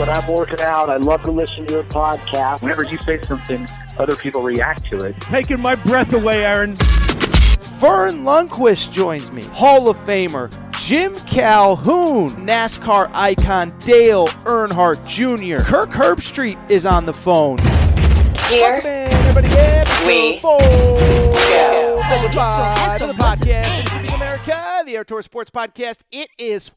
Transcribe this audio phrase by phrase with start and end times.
[0.00, 0.88] When I'm working out.
[0.88, 2.62] I love to listen to your podcast.
[2.62, 5.20] Whenever you say something, other people react to it.
[5.20, 6.74] Taking my breath away, Aaron.
[6.76, 9.42] Verne Lundquist joins me.
[9.44, 15.62] Hall of Famer Jim Calhoun, NASCAR icon Dale Earnhardt Jr.
[15.62, 17.58] Kirk Herbstreit is on the phone.
[17.58, 19.48] Here Welcome in, everybody.
[19.48, 22.00] Episode we four go.
[22.02, 25.98] of the pod, of the podcast, Introducing America, the Air Tour Sports Podcast.
[26.10, 26.70] It is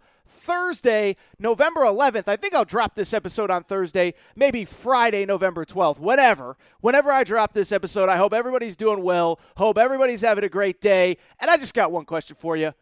[0.43, 2.27] Thursday, November 11th.
[2.27, 6.57] I think I'll drop this episode on Thursday, maybe Friday, November 12th, whatever.
[6.81, 9.39] Whenever I drop this episode, I hope everybody's doing well.
[9.55, 11.17] Hope everybody's having a great day.
[11.39, 12.73] And I just got one question for you.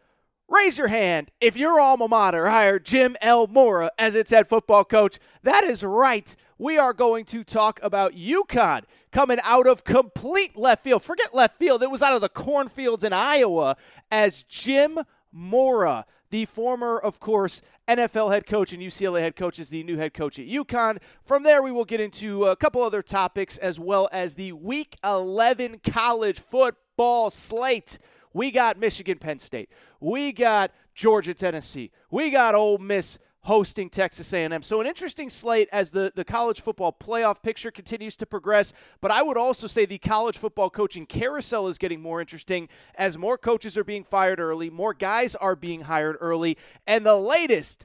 [0.48, 3.46] Raise your hand if your alma mater hired Jim L.
[3.46, 5.20] Mora as its head football coach.
[5.44, 6.34] That is right.
[6.58, 8.82] We are going to talk about UConn
[9.12, 11.04] coming out of complete left field.
[11.04, 13.76] Forget left field, it was out of the cornfields in Iowa
[14.10, 14.98] as Jim
[15.32, 19.98] Mora, the former, of course, NFL head coach and UCLA head coach, is the new
[19.98, 20.96] head coach at UConn.
[21.22, 24.96] From there, we will get into a couple other topics as well as the Week
[25.04, 27.98] 11 college football slate.
[28.32, 29.68] We got Michigan, Penn State.
[30.00, 31.90] We got Georgia, Tennessee.
[32.10, 34.62] We got Ole Miss hosting Texas A&M.
[34.62, 38.72] So an interesting slate as the, the college football playoff picture continues to progress.
[39.00, 43.18] But I would also say the college football coaching carousel is getting more interesting as
[43.18, 47.84] more coaches are being fired early, more guys are being hired early, and the latest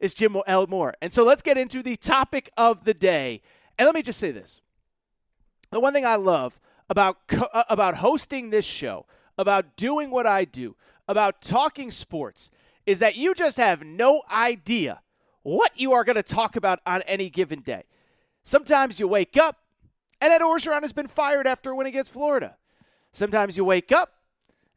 [0.00, 0.66] is Jim L.
[0.66, 0.94] Mora.
[1.00, 3.42] And so let's get into the topic of the day.
[3.78, 4.60] And let me just say this.
[5.70, 9.06] The one thing I love about co- uh, about hosting this show,
[9.38, 10.76] about doing what I do,
[11.08, 12.50] about talking sports
[12.86, 15.02] is that you just have no idea
[15.42, 17.82] what you are going to talk about on any given day.
[18.42, 19.58] Sometimes you wake up
[20.20, 22.56] and Ed Orgeron has been fired after a win against Florida.
[23.12, 24.12] Sometimes you wake up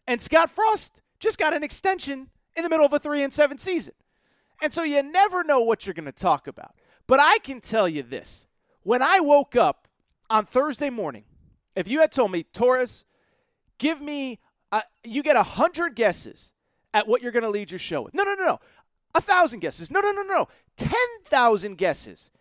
[0.07, 3.57] and Scott Frost just got an extension in the middle of a 3 and 7
[3.57, 3.93] season.
[4.61, 6.75] And so you never know what you're going to talk about.
[7.07, 8.47] But I can tell you this.
[8.83, 9.87] When I woke up
[10.29, 11.23] on Thursday morning,
[11.75, 13.05] if you had told me, Torres,
[13.77, 14.39] give me,
[14.71, 16.51] uh, you get 100 guesses
[16.93, 18.13] at what you're going to lead your show with.
[18.13, 18.59] No, no, no, no.
[19.15, 19.89] A thousand guesses.
[19.89, 20.47] No, no, no, no.
[20.77, 22.31] 10,000 guesses.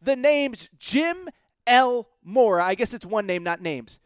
[0.00, 1.28] The names Jim
[1.66, 2.08] L.
[2.24, 2.64] Mora.
[2.64, 4.00] I guess it's one name, not names.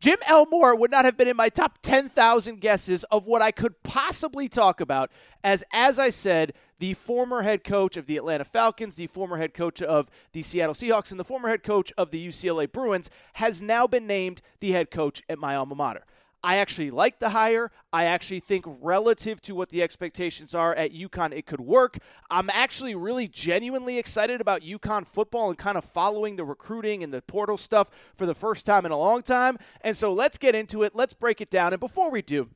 [0.00, 0.46] Jim L.
[0.46, 4.48] Mora would not have been in my top 10,000 guesses of what I could possibly
[4.48, 5.10] talk about
[5.42, 9.54] as as I said, the former head coach of the Atlanta Falcons, the former head
[9.54, 13.60] coach of the Seattle Seahawks and the former head coach of the UCLA Bruins has
[13.60, 16.04] now been named the head coach at my alma mater.
[16.42, 17.70] I actually like the hire.
[17.92, 21.98] I actually think relative to what the expectations are at UConn, it could work.
[22.30, 27.12] I'm actually really genuinely excited about UConn football and kind of following the recruiting and
[27.12, 29.58] the portal stuff for the first time in a long time.
[29.80, 30.94] And so let's get into it.
[30.94, 31.72] Let's break it down.
[31.72, 32.48] And before we do,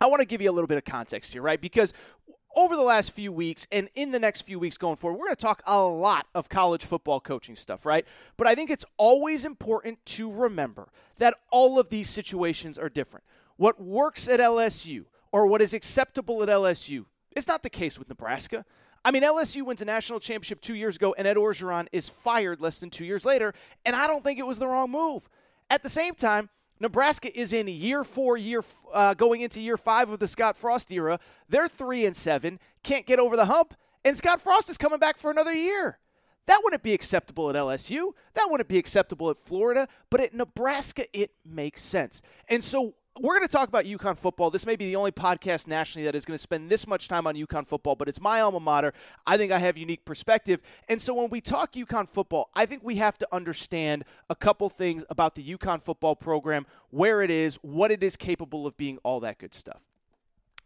[0.00, 1.60] I want to give you a little bit of context here, right?
[1.60, 1.92] Because
[2.56, 5.36] over the last few weeks and in the next few weeks going forward, we're going
[5.36, 8.06] to talk a lot of college football coaching stuff, right?
[8.38, 13.24] But I think it's always important to remember that all of these situations are different.
[13.56, 17.04] What works at LSU or what is acceptable at LSU
[17.36, 18.64] is not the case with Nebraska.
[19.04, 22.60] I mean, LSU wins a national championship two years ago, and Ed Orgeron is fired
[22.60, 23.54] less than two years later,
[23.84, 25.28] and I don't think it was the wrong move.
[25.70, 26.48] At the same time,
[26.80, 28.62] Nebraska is in year four, year
[28.92, 31.18] uh, going into year five of the Scott Frost era.
[31.48, 33.74] They're three and seven, can't get over the hump,
[34.04, 35.98] and Scott Frost is coming back for another year.
[36.46, 38.12] That wouldn't be acceptable at LSU.
[38.34, 39.88] That wouldn't be acceptable at Florida.
[40.10, 42.22] But at Nebraska, it makes sense.
[42.48, 44.50] And so we're going to talk about UConn football.
[44.50, 47.26] This may be the only podcast nationally that is going to spend this much time
[47.26, 48.92] on UConn football, but it's my alma mater.
[49.26, 50.60] I think I have unique perspective.
[50.88, 54.68] And so when we talk UConn football, I think we have to understand a couple
[54.68, 58.98] things about the UConn football program, where it is, what it is capable of being,
[59.02, 59.80] all that good stuff.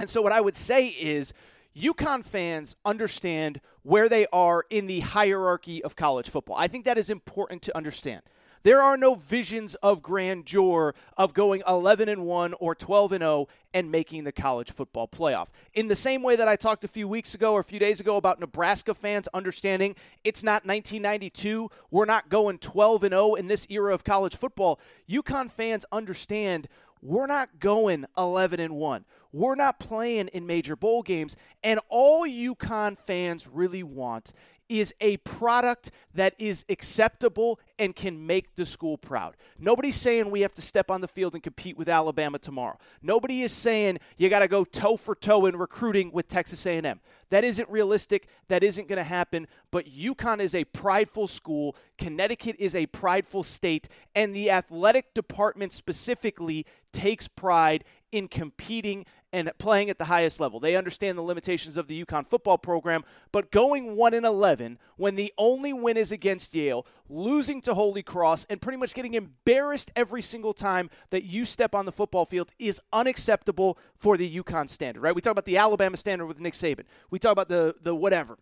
[0.01, 1.33] And so what I would say is
[1.77, 6.57] UConn fans understand where they are in the hierarchy of college football.
[6.59, 8.23] I think that is important to understand.
[8.63, 13.49] There are no visions of grandeur of going 11 and 1 or 12 and 0
[13.73, 15.49] and making the college football playoff.
[15.73, 18.01] In the same way that I talked a few weeks ago or a few days
[18.01, 23.47] ago about Nebraska fans understanding it's not 1992, we're not going 12 and 0 in
[23.47, 24.79] this era of college football.
[25.09, 26.69] UConn fans understand
[27.03, 29.05] we're not going 11 and 1.
[29.33, 31.37] We're not playing in major bowl games.
[31.65, 34.33] And all UConn fans really want
[34.71, 39.37] is a product that is acceptable and can make the school proud.
[39.59, 42.79] Nobody's saying we have to step on the field and compete with Alabama tomorrow.
[43.03, 47.01] Nobody is saying you got to go toe for toe in recruiting with Texas A&M.
[47.31, 48.29] That isn't realistic.
[48.49, 49.49] That isn't going to happen.
[49.71, 51.77] But UConn is a prideful school.
[51.99, 59.51] Connecticut is a prideful state, and the athletic department specifically takes pride in competing and
[59.59, 60.61] playing at the highest level.
[60.61, 65.15] They understand the limitations of the UConn football program, but going 1 in 11 when
[65.15, 69.91] the only win is against Yale, losing to Holy Cross and pretty much getting embarrassed
[69.95, 74.69] every single time that you step on the football field is unacceptable for the UConn
[74.69, 75.15] standard, right?
[75.15, 76.85] We talk about the Alabama standard with Nick Saban.
[77.11, 78.39] We talk about the the whatever.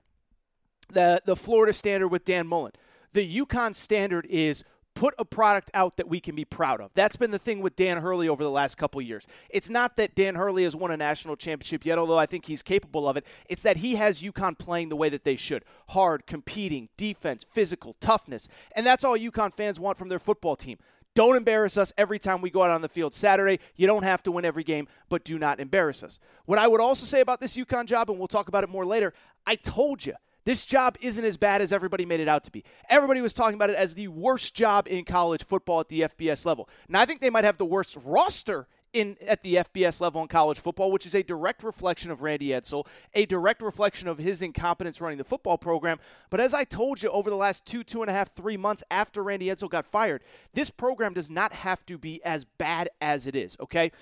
[0.90, 2.72] The the Florida standard with Dan Mullen.
[3.12, 4.64] The UConn standard is
[4.98, 6.90] put a product out that we can be proud of.
[6.92, 9.28] That's been the thing with Dan Hurley over the last couple years.
[9.48, 12.64] It's not that Dan Hurley has won a national championship yet, although I think he's
[12.64, 13.24] capable of it.
[13.48, 17.94] It's that he has UConn playing the way that they should hard, competing, defense, physical,
[18.00, 18.48] toughness.
[18.74, 20.78] And that's all UConn fans want from their football team.
[21.14, 23.60] Don't embarrass us every time we go out on the field Saturday.
[23.76, 26.18] You don't have to win every game, but do not embarrass us.
[26.46, 28.84] What I would also say about this UConn job, and we'll talk about it more
[28.84, 29.14] later,
[29.46, 30.14] I told you
[30.48, 32.64] this job isn't as bad as everybody made it out to be.
[32.88, 36.46] Everybody was talking about it as the worst job in college football at the FBS
[36.46, 36.70] level.
[36.88, 40.28] Now, I think they might have the worst roster in at the FBS level in
[40.28, 44.40] college football, which is a direct reflection of Randy Edsall, a direct reflection of his
[44.40, 45.98] incompetence running the football program.
[46.30, 48.82] But as I told you over the last two, two and a half, three months
[48.90, 50.24] after Randy Edsall got fired,
[50.54, 53.92] this program does not have to be as bad as it is, okay?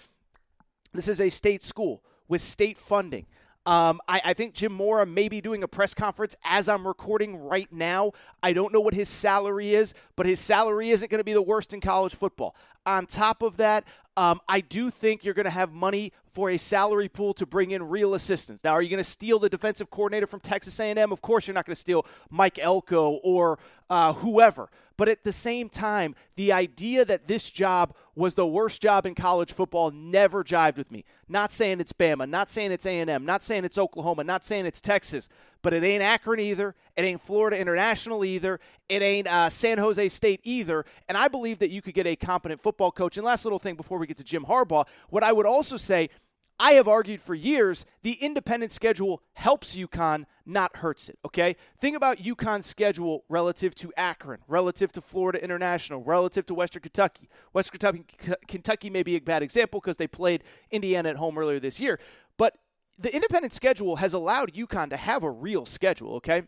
[0.93, 3.27] This is a state school with state funding.
[3.67, 7.37] Um, I, I, think Jim Mora may be doing a press conference as I'm recording
[7.37, 8.13] right now.
[8.41, 11.43] I don't know what his salary is, but his salary isn't going to be the
[11.43, 12.55] worst in college football.
[12.87, 13.83] On top of that,
[14.17, 17.73] um, I do think you're going to have money for a salary pool to bring
[17.73, 18.63] in real assistants.
[18.63, 21.11] Now, are you going to steal the defensive coordinator from Texas A&M?
[21.11, 23.59] Of course, you're not going to steal Mike Elko or
[23.91, 24.71] uh, whoever.
[24.97, 29.15] But at the same time, the idea that this job was the worst job in
[29.15, 31.05] college football never jived with me.
[31.29, 34.81] Not saying it's Bama, not saying it's A&M, not saying it's Oklahoma, not saying it's
[34.81, 35.29] Texas,
[35.61, 36.75] but it ain't Akron either.
[36.97, 38.59] It ain't Florida International either.
[38.89, 40.87] It ain't uh, San Jose State either.
[41.09, 43.19] And I believe that you could get a competent football coach.
[43.19, 46.09] And last little thing before we get to Jim Harbaugh, what I would also say–
[46.59, 51.19] I have argued for years the independent schedule helps UConn, not hurts it.
[51.25, 51.57] Okay?
[51.79, 57.29] Think about UConn's schedule relative to Akron, relative to Florida International, relative to Western Kentucky.
[57.53, 61.61] Western Kentucky, Kentucky may be a bad example because they played Indiana at home earlier
[61.61, 61.99] this year.
[62.39, 62.57] But
[62.99, 66.43] the independent schedule has allowed UConn to have a real schedule, okay?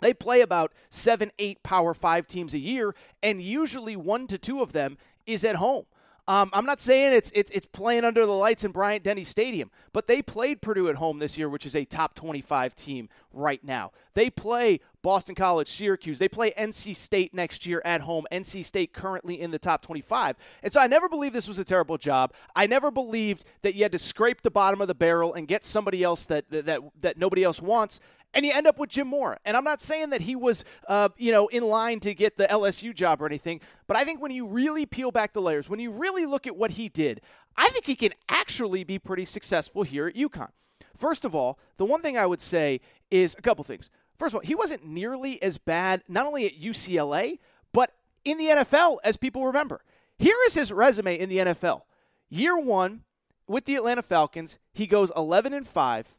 [0.00, 4.62] They play about seven, eight Power Five teams a year, and usually one to two
[4.62, 4.96] of them
[5.26, 5.84] is at home.
[6.28, 9.70] Um, I'm not saying it's, it's it's playing under the lights in Bryant Denny Stadium,
[9.92, 13.62] but they played Purdue at home this year, which is a top 25 team right
[13.64, 13.92] now.
[14.14, 16.18] They play Boston College, Syracuse.
[16.18, 18.26] They play NC State next year at home.
[18.30, 20.36] NC State currently in the top 25.
[20.62, 22.32] And so I never believed this was a terrible job.
[22.54, 25.64] I never believed that you had to scrape the bottom of the barrel and get
[25.64, 28.00] somebody else that that that, that nobody else wants
[28.34, 29.38] and you end up with Jim Mora.
[29.44, 32.46] And I'm not saying that he was, uh, you know, in line to get the
[32.46, 35.80] LSU job or anything, but I think when you really peel back the layers, when
[35.80, 37.20] you really look at what he did,
[37.56, 40.50] I think he can actually be pretty successful here at UConn.
[40.96, 43.90] First of all, the one thing I would say is a couple things.
[44.16, 47.38] First of all, he wasn't nearly as bad, not only at UCLA,
[47.72, 47.92] but
[48.24, 49.80] in the NFL, as people remember.
[50.18, 51.82] Here is his resume in the NFL.
[52.28, 53.04] Year one
[53.46, 56.16] with the Atlanta Falcons, he goes 11 and 5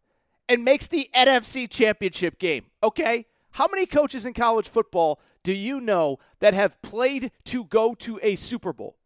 [0.50, 2.65] and makes the NFC championship game.
[2.83, 3.25] Okay?
[3.51, 8.19] How many coaches in college football do you know that have played to go to
[8.21, 8.98] a Super Bowl?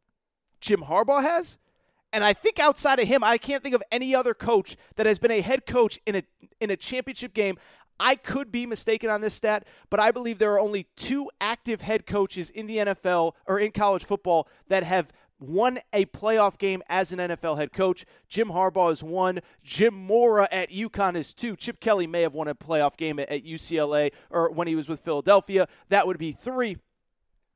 [0.61, 1.57] Jim Harbaugh has.
[2.13, 5.19] And I think outside of him, I can't think of any other coach that has
[5.19, 6.23] been a head coach in a
[6.61, 7.57] in a championship game.
[7.99, 11.81] I could be mistaken on this stat, but I believe there are only two active
[11.81, 16.81] head coaches in the NFL or in college football that have won a playoff game
[16.89, 18.05] as an NFL head coach.
[18.27, 19.39] Jim Harbaugh is one.
[19.63, 21.55] Jim Mora at UConn is two.
[21.55, 24.99] Chip Kelly may have won a playoff game at, UCLA or when he was with
[24.99, 25.67] Philadelphia.
[25.89, 26.77] That would be three.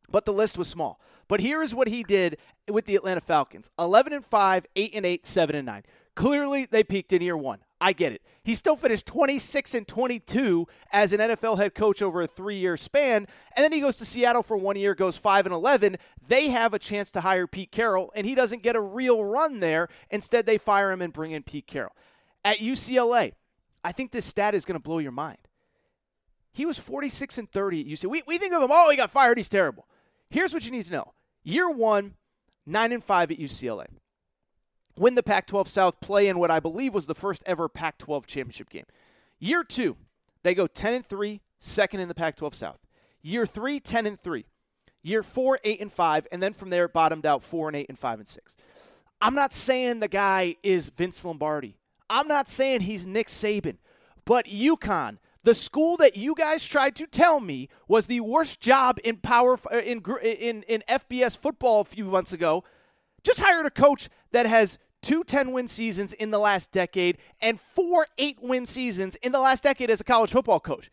[0.10, 1.00] But the list was small.
[1.28, 2.38] But here is what he did
[2.70, 5.84] with the Atlanta Falcons 11 and 5, 8 and 8, 7 and 9
[6.16, 7.60] Clearly, they peaked in year one.
[7.82, 8.22] I get it.
[8.44, 12.76] He still finished 26 and 22 as an NFL head coach over a three year
[12.78, 13.28] span.
[13.56, 15.98] And then he goes to Seattle for one year, goes 5 and 11.
[16.28, 19.60] They have a chance to hire Pete Carroll, and he doesn't get a real run
[19.60, 19.88] there.
[20.10, 21.96] Instead, they fire him and bring in Pete Carroll.
[22.44, 23.34] At UCLA,
[23.84, 25.38] I think this stat is going to blow your mind.
[26.52, 28.10] He was 46 and 30 at UCLA.
[28.10, 29.88] We, we think of him, oh, he got fired, he's terrible.
[30.30, 32.16] Here's what you need to know year one,
[32.66, 33.88] 9 and 5 at UCLA
[35.00, 37.98] win the Pac 12 South, play in what I believe was the first ever Pac
[37.98, 38.86] 12 championship game.
[39.40, 39.96] Year two,
[40.44, 42.80] they go 10 and 3, second in the Pac 12 South.
[43.22, 44.46] Year three, 10 and 3.
[45.02, 46.28] Year four, 8 and 5.
[46.32, 48.56] And then from there, bottomed out 4 and 8 and 5 and 6.
[49.22, 51.78] I'm not saying the guy is Vince Lombardi.
[52.10, 53.78] I'm not saying he's Nick Saban.
[54.26, 59.00] But UConn, the school that you guys tried to tell me was the worst job
[59.04, 62.64] in power uh, in in in FBS football a few months ago,
[63.24, 67.60] just hired a coach that has two 10 win seasons in the last decade and
[67.60, 70.90] four 8 win seasons in the last decade as a college football coach.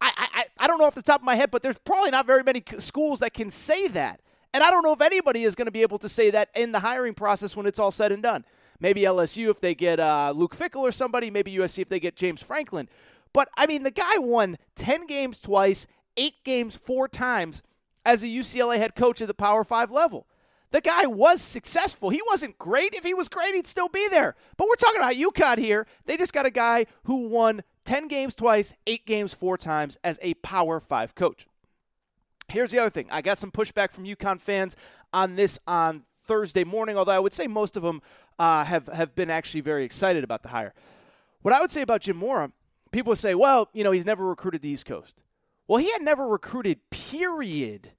[0.00, 2.26] I, I, I don't know off the top of my head, but there's probably not
[2.26, 4.20] very many schools that can say that.
[4.52, 6.72] And I don't know if anybody is going to be able to say that in
[6.72, 8.44] the hiring process when it's all said and done.
[8.78, 12.16] Maybe LSU if they get uh, Luke Fickell or somebody, maybe USC if they get
[12.16, 12.88] James Franklin.
[13.32, 15.86] But I mean, the guy won 10 games twice,
[16.16, 17.62] eight games four times
[18.04, 20.26] as a UCLA head coach at the Power Five level.
[20.70, 22.10] The guy was successful.
[22.10, 22.94] He wasn't great.
[22.94, 24.34] If he was great, he'd still be there.
[24.56, 25.86] But we're talking about UConn here.
[26.06, 30.18] They just got a guy who won 10 games twice, eight games four times as
[30.22, 31.46] a Power Five coach.
[32.48, 33.06] Here's the other thing.
[33.10, 34.76] I got some pushback from UConn fans
[35.12, 38.02] on this on Thursday morning, although I would say most of them
[38.38, 40.74] uh, have, have been actually very excited about the hire.
[41.42, 42.50] What I would say about Jim Mora,
[42.90, 45.22] people say, well, you know, he's never recruited the East Coast.
[45.68, 47.92] Well, he had never recruited, period,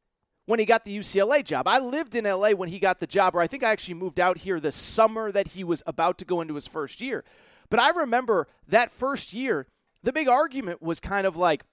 [0.48, 1.68] when he got the UCLA job.
[1.68, 4.20] I lived in LA when he got the job, or I think I actually moved
[4.20, 7.26] out here the summer that he was about to go into his first year.
[7.70, 9.68] But I remember that first year,
[10.04, 11.64] the big argument was kind of like,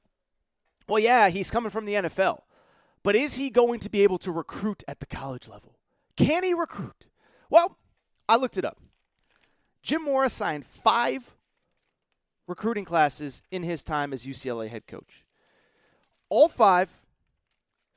[0.88, 2.40] well, yeah, he's coming from the NFL,
[3.04, 5.78] but is he going to be able to recruit at the college level?
[6.16, 7.06] Can he recruit?
[7.48, 7.78] Well,
[8.28, 8.78] I looked it up.
[9.84, 11.32] Jim Mora signed five
[12.48, 15.24] recruiting classes in his time as UCLA head coach.
[16.28, 17.03] All five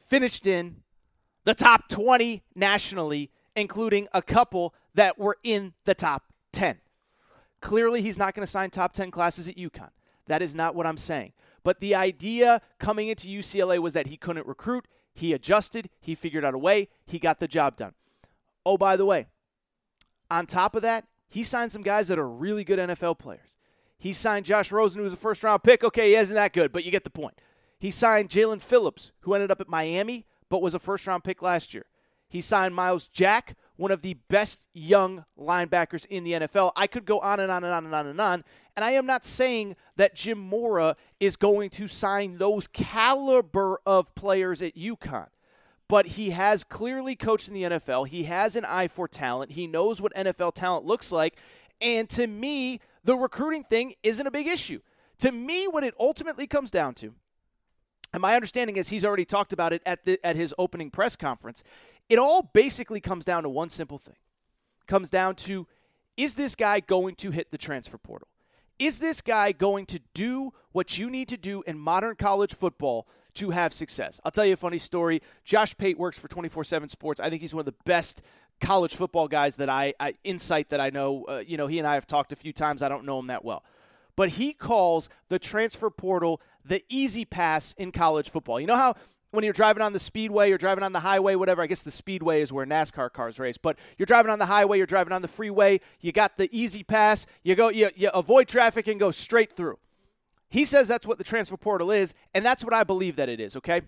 [0.08, 0.78] finished in
[1.44, 6.24] the top 20 nationally, including a couple that were in the top
[6.54, 6.80] 10.
[7.62, 9.90] Clearly, he's not going to sign top 10 classes at UConn.
[10.28, 11.34] That is not what I'm saying.
[11.64, 14.88] But the idea coming into UCLA was that he couldn't recruit.
[15.14, 15.90] He adjusted.
[16.00, 16.90] He figured out a way.
[17.06, 17.94] He got the job done.
[18.66, 19.28] Oh, by the way,
[20.30, 23.58] on top of that, he signed some guys that are really good NFL players.
[23.98, 25.84] He signed Josh Rosen, who was a first round pick.
[25.84, 27.40] Okay, he isn't that good, but you get the point.
[27.80, 31.42] He signed Jaelan Phillips, who ended up at Miami, but was a first round pick
[31.42, 31.86] last year.
[32.30, 36.72] He signed Myles Jack, one of the best young linebackers in the NFL.
[36.76, 38.44] I could go on and on and on and on and on.
[38.76, 44.14] And I am not saying that Jim Mora is going to sign those caliber of
[44.14, 45.28] players at UConn.
[45.88, 48.08] But he has clearly coached in the NFL.
[48.08, 49.54] He has an eye for talent.
[49.54, 51.38] He knows what NFL talent looks like.
[51.80, 54.82] And to me, the recruiting thing isn't a big issue.
[55.20, 57.14] To me, what it ultimately comes down to
[58.14, 61.16] and my understanding is he's already talked about it at the at his opening press
[61.16, 61.64] conference.
[62.10, 64.16] It all basically comes down to one simple thing.
[64.88, 65.68] Comes down to
[66.16, 68.28] is this guy going to hit the transfer portal?
[68.80, 73.08] Is this guy going to do what you need to do in modern college football
[73.36, 74.20] to have success?
[74.24, 75.22] I'll tell you a funny story.
[75.44, 77.20] Josh Pate works for 24/7 Sports.
[77.20, 78.22] I think he's one of the best
[78.60, 81.26] college football guys that I, I insight that I know.
[81.26, 82.82] Uh, you know, he and I have talked a few times.
[82.82, 83.64] I don't know him that well
[84.18, 88.60] but he calls the transfer portal the E-ZPass in college football.
[88.60, 88.96] You know how
[89.32, 91.62] when you're driving on the speedway, you're driving on the highway, whatever.
[91.62, 93.58] I guess the speedway is where NASCAR cars race.
[93.58, 95.82] But you're driving on the highway, you're driving on the freeway.
[96.00, 97.26] You got the E-ZPass.
[97.44, 99.80] You go, you, you avoid traffic and go straight through.
[100.50, 103.40] He says that's what the transfer portal is, and that's what I believe that it
[103.40, 103.58] is.
[103.58, 103.82] Okay.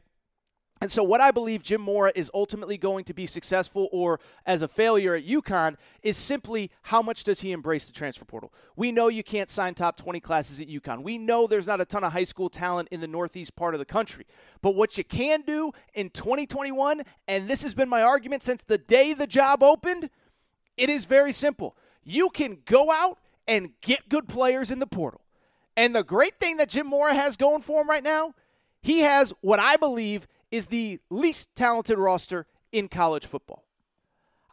[0.82, 4.62] And so, what I believe Jim Mora is ultimately going to be successful or as
[4.62, 8.54] a failure at UConn is simply how much does he embrace the transfer portal?
[8.78, 11.04] We know you can't sign top 20 classes at UConn.
[11.04, 13.80] We know there's not a ton of high school talent in the northeast part of
[13.80, 14.26] the country.
[14.62, 18.78] But what you can do in 2021, and this has been my argument since the
[18.78, 20.10] day the job opened,
[20.78, 21.76] it is very simple.
[22.06, 23.20] You can go out
[23.50, 25.22] and get good players in the portal.
[25.76, 28.34] And the great thing that Jim Mora has going for him right now,
[28.82, 33.66] he has what I believe is the least talented roster in college football.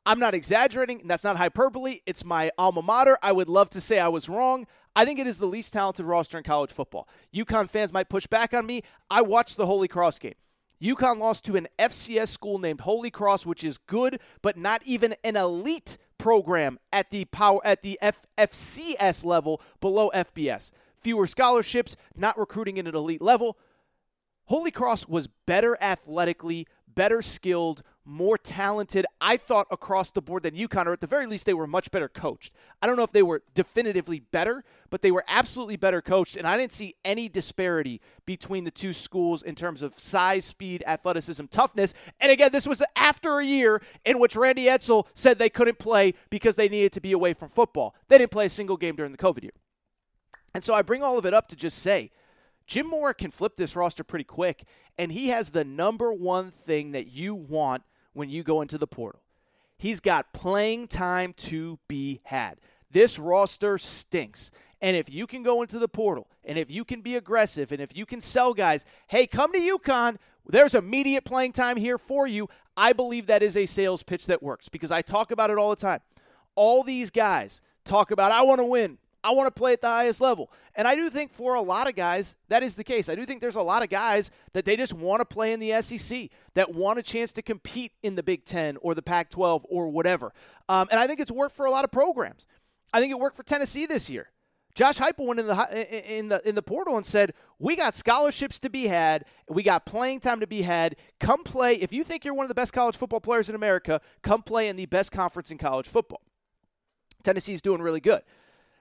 [0.05, 2.01] I'm not exaggerating, that's not hyperbole.
[2.07, 3.19] It's my alma mater.
[3.23, 4.67] I would love to say I was wrong.
[4.95, 7.09] I think it is the least talented roster in college football.
[7.35, 8.83] UConn fans might push back on me.
[9.11, 10.35] I watched the Holy Cross game.
[10.81, 15.15] UConn lost to an FCS school named Holy Cross, which is good, but not even
[15.25, 20.71] an elite program at the power at the F- FCS level below FBS.
[20.95, 23.59] Fewer scholarships, not recruiting at an elite level.
[24.47, 30.55] Holy Cross was better athletically, better skilled, more talented, I thought, across the board than
[30.55, 32.53] UConn, or at the very least, they were much better coached.
[32.81, 36.47] I don't know if they were definitively better, but they were absolutely better coached, and
[36.47, 41.47] I didn't see any disparity between the two schools in terms of size, speed, athleticism,
[41.47, 41.93] toughness.
[42.21, 46.15] And again, this was after a year in which Randy Edsall said they couldn't play
[46.31, 47.97] because they needed to be away from football.
[48.09, 49.53] They didn't play a single game during the COVID year.
[50.55, 52.13] And so I bring all of it up to just say,
[52.67, 54.65] Jim Mora can flip this roster pretty quick,
[54.99, 57.83] and he has the number one thing that you want
[58.13, 59.21] when you go into the portal.
[59.79, 62.57] He's got playing time to be had.
[62.91, 64.51] This roster stinks.
[64.81, 67.81] And if you can go into the portal, and if you can be aggressive, and
[67.81, 72.27] if you can sell guys, hey, come to UConn, there's immediate playing time here for
[72.27, 72.49] you.
[72.77, 75.71] I believe that is a sales pitch that works because I talk about it all
[75.71, 76.01] the time.
[76.55, 78.99] All these guys talk about, I want to win.
[79.27, 80.53] I want to play at the highest level.
[80.77, 83.09] And I do think for a lot of guys, that is the case.
[83.09, 85.59] I do think there's a lot of guys that they just want to play in
[85.59, 89.31] the SEC, that want a chance to compete in the Big Ten or the Pac
[89.31, 90.33] 12 or whatever.
[90.69, 92.47] Um, and I think it's worked for a lot of programs.
[92.93, 94.31] I think it worked for Tennessee this year.
[94.77, 98.59] Josh Heupel went in the in the in the portal and said, "We got scholarships
[98.59, 99.25] to be had.
[99.49, 100.97] We got playing time to be had.
[101.19, 101.77] Come play.
[101.77, 104.69] If you think you're one of the best college football players in America, come play
[104.69, 106.21] in the best conference in college football."
[107.23, 108.23] Tennessee's doing really good.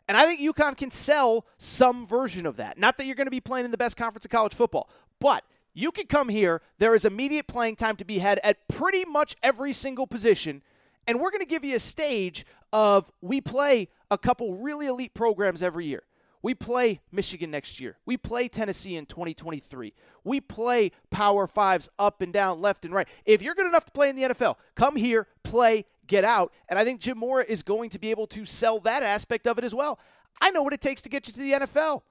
[0.07, 2.77] And I think UConn can sell some version of that.
[2.77, 5.43] Not that you're going to be playing in the best conference of college football, but
[5.73, 6.61] you can come here.
[6.77, 10.61] There is immediate playing time to be had at pretty much every single position.
[11.07, 15.13] And we're going to give you a stage of we play a couple really elite
[15.13, 16.03] programs every year.
[16.45, 17.97] We play Michigan next year.
[18.05, 19.95] We play Tennessee in 2023.
[20.23, 23.07] We play Power Fives up and down, left and right.
[23.25, 26.53] If you're good enough to play in the NFL, come here, play, get out.
[26.69, 29.57] And I think Jim Mora is going to be able to sell that aspect of
[29.57, 29.97] it as well.
[30.39, 32.03] I know what it takes to get you to the NFL.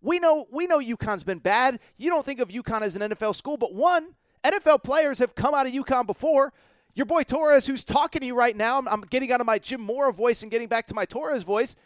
[0.00, 1.78] We know we know UConn's been bad.
[1.98, 5.54] You don't think of UConn as an NFL school, but one, NFL players have come
[5.54, 6.54] out of UConn before.
[6.94, 9.58] Your boy Torres, who's talking to you right now, I'm, I'm getting out of my
[9.58, 11.76] Jim Mora voice and getting back to my Torres voice.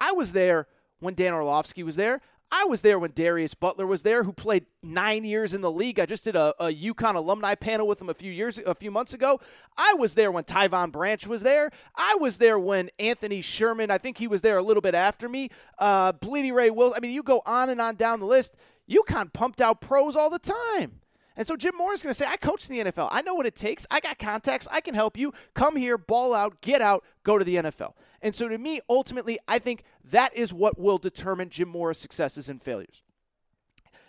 [0.00, 0.68] I was there
[1.00, 2.20] when Dan Orlovsky was there.
[2.50, 6.00] I was there when Darius Butler was there, who played nine years in the league.
[6.00, 8.90] I just did a, a UConn alumni panel with him a few years, a few
[8.90, 9.38] months ago.
[9.76, 11.70] I was there when Tyvon Branch was there.
[11.94, 13.90] I was there when Anthony Sherman.
[13.90, 15.50] I think he was there a little bit after me.
[15.78, 16.96] Uh, Blidi Wreh-Wilson.
[16.96, 18.56] I mean, you go on and on down the list.
[18.88, 21.00] UConn pumped out pros all the time.
[21.36, 23.08] And so Jim Mora is going to say, I coach in the NFL.
[23.12, 23.86] I know what it takes.
[23.90, 24.66] I got contacts.
[24.72, 25.32] I can help you.
[25.54, 27.92] Come here, ball out, get out, go to the NFL.
[28.22, 32.48] And so to me, ultimately, I think that is what will determine Jim Mora's successes
[32.48, 33.02] and failures.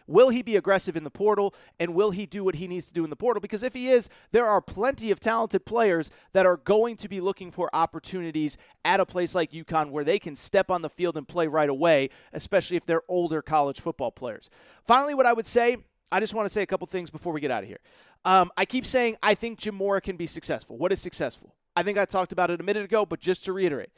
[0.10, 2.93] Will he be aggressive in the portal and will he do what he needs to
[2.93, 3.39] do in the portal?
[3.39, 7.22] Because if he is, there are plenty of talented players that are going to be
[7.22, 11.15] looking for opportunities at a place like UConn where they can step on the field
[11.15, 14.50] and play right away, especially if they're older college football players.
[14.84, 15.78] Finally, what I would say
[16.12, 17.80] I just want to say a couple things before we get out of here.
[18.26, 20.78] Um, I keep saying I think Jim Mora can be successful.
[20.78, 21.54] What is successful?
[21.79, 23.91] I think I talked about it a minute ago, but just to reiterate,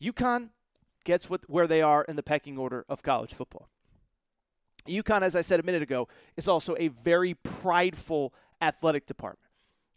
[0.00, 0.50] UConn
[1.04, 3.68] gets where they are in the pecking order of college football.
[4.86, 9.50] UConn, as I said a minute ago, is also a very prideful athletic department.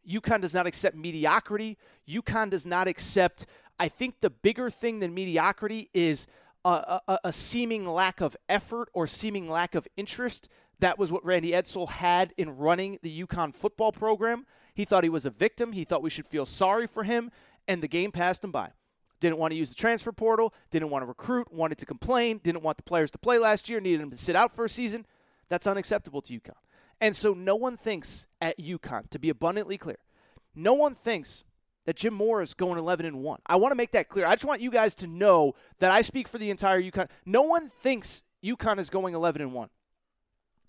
[0.10, 1.78] UConn does not accept mediocrity.
[2.10, 3.46] UConn does not accept.
[3.80, 6.26] I think the bigger thing than mediocrity is
[6.66, 10.50] a, a, a seeming lack of effort or seeming lack of interest
[10.80, 14.48] that was what Randy Edsall had in running the UConn football program.
[14.74, 15.72] He thought he was a victim.
[15.74, 17.32] He thought we should feel sorry for him,
[17.68, 18.72] and the game passed him by.
[19.20, 22.64] Didn't want to use the transfer portal, didn't want to recruit, wanted to complain, didn't
[22.64, 25.06] want the players to play last year, needed them to sit out for a season.
[25.48, 26.58] That's unacceptable to UConn.
[27.00, 30.00] And so no one thinks at UConn, to be abundantly clear,
[30.56, 31.44] no one thinks
[31.86, 33.40] that Jim Mora is going 11 and 1.
[33.46, 34.26] I want to make that clear.
[34.26, 37.10] I just want you guys to know that I speak for the entire UConn.
[37.26, 39.70] No one thinks UConn is going 11 and 1.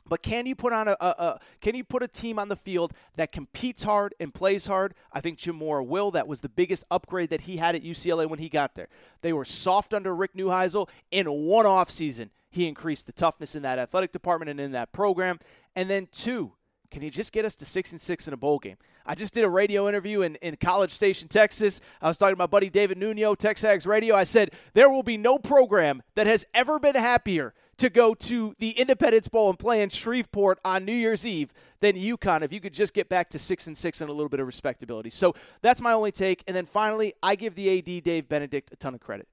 [0.06, 2.56] But can you put on a, a, a, can you put a team on the
[2.56, 4.94] field that competes hard and plays hard?
[5.12, 6.10] I think Jim Mora will.
[6.10, 8.88] That was the biggest upgrade that he had at UCLA when he got there.
[9.22, 10.88] They were soft under Rick Neuheisel.
[11.10, 14.92] In one off season, he increased the toughness in that athletic department and in that
[14.92, 15.40] program.
[15.74, 16.52] And then two,
[16.90, 18.76] can you just get us to six and six in a bowl game?
[19.06, 21.80] I just did a radio interview in, in College Station, Texas.
[22.00, 24.14] I was talking to my buddy David Nuno, Texags Radio.
[24.14, 28.54] I said, there will be no program that has ever been happier to go to
[28.58, 32.60] the Independence Bowl and play in Shreveport on New Year's Eve than UConn if you
[32.60, 35.10] could just get back to six and six and a little bit of respectability.
[35.10, 36.44] So that's my only take.
[36.46, 39.28] And then finally, I give the AD Dave Benedict a ton of credit.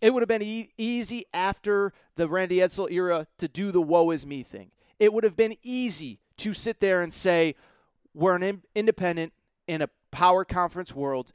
[0.00, 4.10] It would have been e- easy after the Randy Edsall era to do the woe
[4.10, 4.70] is me thing.
[4.98, 7.54] It would have been easy to sit there and say,
[8.14, 9.32] we're an in- independent
[9.68, 11.32] in a power conference world.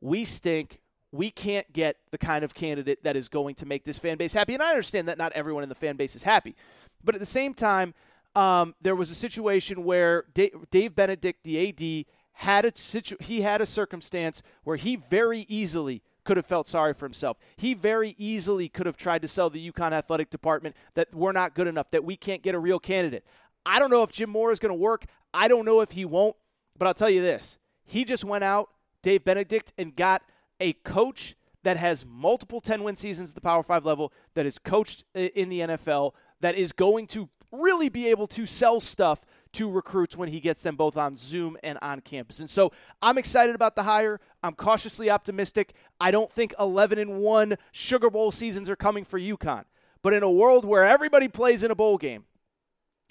[0.00, 0.80] We stink.
[1.12, 4.32] We can't get the kind of candidate that is going to make this fan base
[4.32, 4.54] happy.
[4.54, 6.54] And I understand that not everyone in the fan base is happy.
[7.02, 7.94] But at the same time,
[8.36, 13.60] um, there was a situation where Dave, Benedict, the AD, had a situ- he had
[13.60, 17.38] a circumstance where he very easily could have felt sorry for himself.
[17.56, 21.54] He very easily could have tried to sell the UConn athletic department that we're not
[21.54, 23.24] good enough, that we can't get a real candidate.
[23.66, 25.06] I don't know if Jim Mora is going to work.
[25.34, 26.36] I don't know if he won't.
[26.78, 28.70] But I'll tell you this he just went out,
[29.02, 30.22] Dave Benedict, and got
[30.60, 34.58] a coach that has multiple 10 win seasons at the Power 5 level, that is
[34.58, 39.20] coached in the NFL, that is going to really be able to sell stuff
[39.52, 42.38] to recruits when he gets them both on Zoom and on campus.
[42.38, 44.20] And so I'm excited about the hire.
[44.42, 45.74] I'm cautiously optimistic.
[46.00, 49.64] I don't think 11 and 1 Sugar Bowl seasons are coming for UConn.
[50.02, 52.24] But in a world where everybody plays in a bowl game,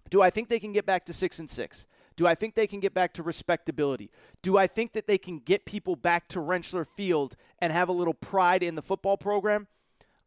[0.10, 1.86] do I think they can get back to 6 and 6?
[2.19, 4.12] Do I think they can get back to respectability?
[4.41, 7.93] Do I think that they can get people back to Rentschler Field and have a
[7.93, 9.67] little pride in the football program?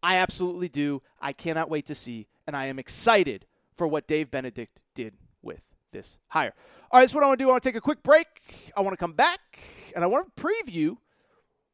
[0.02, 1.02] I absolutely do.
[1.20, 3.44] I cannot wait to see, and I am excited
[3.76, 6.55] for what Dave Benedict did with this hire.
[6.90, 7.50] All right, that's what I want to do.
[7.50, 8.26] I want to take a quick break.
[8.74, 9.59] I want to come back,
[9.94, 10.96] and I want to preview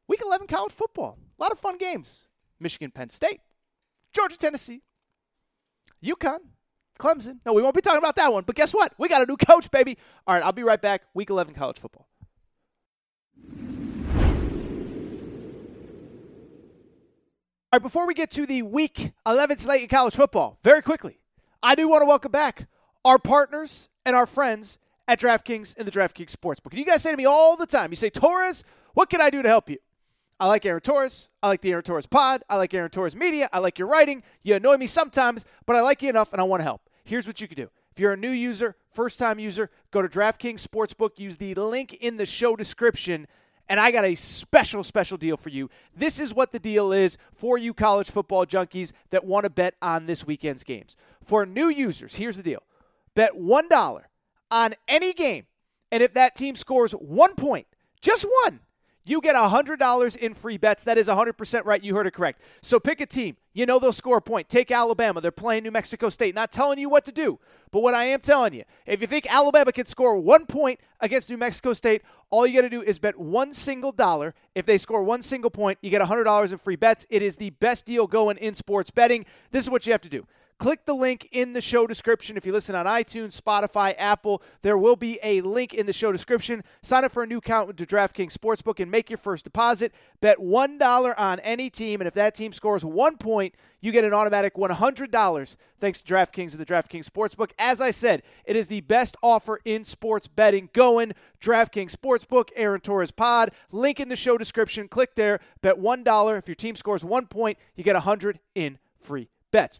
[0.09, 1.17] Week 11 college football.
[1.39, 2.27] A lot of fun games.
[2.59, 3.39] Michigan, Penn State,
[4.11, 4.81] Georgia, Tennessee,
[6.03, 6.39] UConn,
[6.99, 7.39] Clemson.
[7.45, 8.43] No, we won't be talking about that one.
[8.43, 8.93] But guess what?
[8.97, 9.97] We got a new coach, baby.
[10.27, 11.03] All right, I'll be right back.
[11.13, 12.07] Week 11 college football.
[17.71, 21.19] All right, before we get to the week 11 slate in college football, very quickly,
[21.61, 22.67] I do want to welcome back
[23.05, 26.71] our partners and our friends at DraftKings and the DraftKings Sportsbook.
[26.71, 29.29] And you guys say to me all the time, you say, Torres, what can I
[29.29, 29.77] do to help you?
[30.39, 31.29] I like Aaron Torres.
[31.43, 32.43] I like the Aaron Torres pod.
[32.49, 33.49] I like Aaron Torres media.
[33.51, 34.23] I like your writing.
[34.41, 36.88] You annoy me sometimes, but I like you enough and I want to help.
[37.09, 37.69] Here's what you can do.
[37.91, 41.95] If you're a new user, first time user, go to DraftKings Sportsbook, use the link
[41.95, 43.25] in the show description,
[43.67, 45.71] and I got a special, special deal for you.
[45.97, 49.73] This is what the deal is for you college football junkies that want to bet
[49.81, 50.95] on this weekend's games.
[51.23, 52.61] For new users, here's the deal
[53.15, 54.01] bet $1
[54.51, 55.47] on any game,
[55.91, 57.65] and if that team scores one point,
[58.01, 58.59] just one,
[59.05, 60.83] you get $100 in free bets.
[60.83, 61.83] That is 100% right.
[61.83, 62.41] You heard it correct.
[62.61, 63.37] So pick a team.
[63.53, 64.49] You know they'll score a point.
[64.49, 65.19] Take Alabama.
[65.19, 66.35] They're playing New Mexico State.
[66.35, 67.39] Not telling you what to do,
[67.71, 71.29] but what I am telling you, if you think Alabama can score one point against
[71.29, 74.35] New Mexico State, all you got to do is bet one single dollar.
[74.53, 77.05] If they score one single point, you get $100 in free bets.
[77.09, 79.25] It is the best deal going in sports betting.
[79.51, 80.27] This is what you have to do.
[80.59, 82.35] Click the link in the show description.
[82.35, 86.11] If you listen on iTunes, Spotify, Apple, there will be a link in the show
[86.11, 86.65] description.
[86.81, 89.93] Sign up for a new account to DraftKings Sportsbook and make your first deposit.
[90.19, 94.13] Bet $1 on any team, and if that team scores one point, you get an
[94.13, 97.51] automatic $100 thanks to DraftKings and the DraftKings Sportsbook.
[97.57, 101.13] As I said, it is the best offer in sports betting going.
[101.41, 103.51] DraftKings Sportsbook, Aaron Torres Pod.
[103.71, 104.89] Link in the show description.
[104.89, 105.39] Click there.
[105.61, 106.37] Bet $1.
[106.37, 109.79] If your team scores one point, you get 100 in free bets.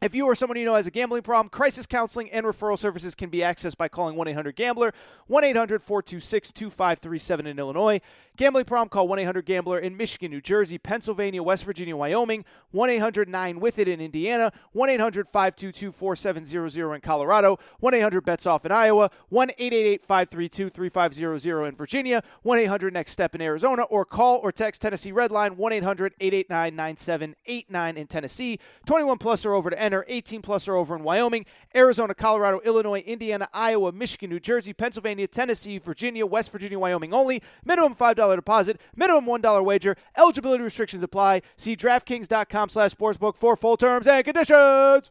[0.00, 3.16] If you or someone you know has a gambling problem, crisis counseling and referral services
[3.16, 4.94] can be accessed by calling 1 800 Gambler,
[5.26, 8.00] 1 800 426 2537 in Illinois.
[8.36, 12.90] Gambling problem, call 1 800 Gambler in Michigan, New Jersey, Pennsylvania, West Virginia, Wyoming, 1
[12.90, 18.46] 800 9 with it in Indiana, 1 800 522 4700 in Colorado, 1 800 bets
[18.46, 23.82] off in Iowa, 1 888 532 3500 in Virginia, 1 800 next step in Arizona,
[23.82, 28.60] or call or text Tennessee Redline 1 800 889 9789 in Tennessee.
[28.86, 33.00] 21 plus or over to enter, 18 plus or over in Wyoming, Arizona, Colorado, Illinois,
[33.00, 37.42] Indiana, Iowa, Michigan, New Jersey, Pennsylvania, Tennessee, Virginia, West Virginia, Wyoming only.
[37.64, 39.96] Minimum $5 deposit, minimum $1 wager.
[40.16, 41.42] Eligibility restrictions apply.
[41.56, 45.10] See DraftKings.com slash sportsbook for full terms and conditions.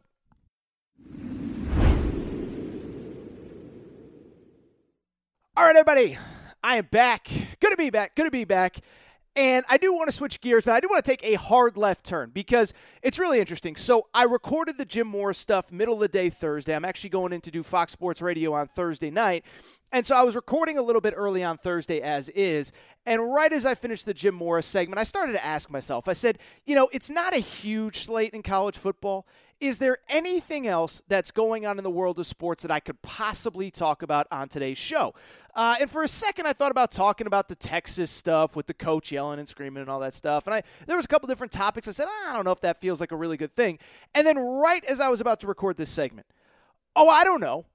[5.56, 6.18] All right, everybody.
[6.64, 7.28] I am back.
[7.60, 8.16] Good to be back.
[8.16, 8.78] Good to be back.
[9.38, 11.78] And I do want to switch gears and I do want to take a hard
[11.78, 12.74] left turn because
[13.04, 13.76] it's really interesting.
[13.76, 16.76] So I recorded the Jim Morris stuff middle of the day Thursday.
[16.76, 19.46] I'm actually going in to do Fox Sports Radio on Thursday night.
[19.92, 22.72] And so I was recording a little bit early on Thursday as is.
[23.06, 26.14] And right as I finished the Jim Morris segment, I started to ask myself, I
[26.14, 29.28] said, you know, it's not a huge slate in college football.
[29.60, 33.02] Is there anything else that's going on in the world of sports that I could
[33.02, 35.16] possibly talk about on today's show?
[35.56, 38.76] Uh, and for a second, I thought about talking about the Texas stuff with the
[38.76, 40.46] coach yelling and screaming and all that stuff.
[40.46, 41.88] And I there was a couple different topics.
[41.88, 43.80] I said, I don't know if that feels like a really good thing.
[44.14, 46.28] And then right as I was about to record this segment,
[46.96, 47.66] oh, I don't know,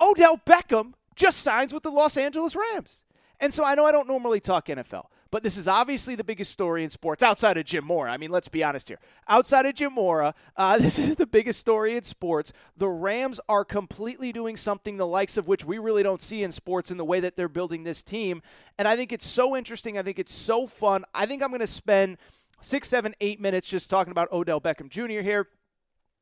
[0.00, 3.04] Odell Beckham just signs with the Los Angeles Rams.
[3.38, 6.52] And so I know I don't normally talk NFL, but this is obviously the biggest
[6.52, 8.10] story in sports outside of Jim Mora.
[8.10, 8.98] I mean, let's be honest here.
[9.28, 12.52] Outside of Jim Mora, uh, this is the biggest story in sports.
[12.76, 16.52] The Rams are completely doing something the likes of which we really don't see in
[16.52, 18.42] sports in the way that they're building this team.
[18.78, 19.98] And I think it's so interesting.
[19.98, 21.04] I think it's so fun.
[21.14, 22.18] I think I'm going to spend
[22.60, 25.22] six, seven, eight minutes just talking about Odell Beckham Jr.
[25.22, 25.48] here.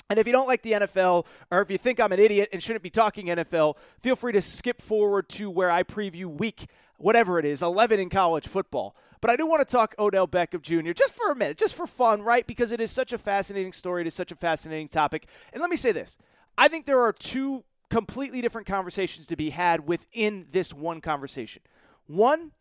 [0.08, 2.62] And if you don't like the NFL, or if you think I'm an idiot and
[2.62, 6.66] shouldn't be talking NFL, feel free to skip forward to where I preview week,
[6.98, 8.96] whatever it is, 11 in college football.
[9.20, 10.92] But I do want to talk Odell Beckham Jr.
[10.92, 12.46] just for a minute, just for fun, right?
[12.46, 14.02] Because it is such a fascinating story.
[14.02, 15.26] It is such a fascinating topic.
[15.52, 16.18] And let me say this
[16.58, 21.62] I think there are two completely different conversations to be had within this one conversation.
[22.06, 22.52] One,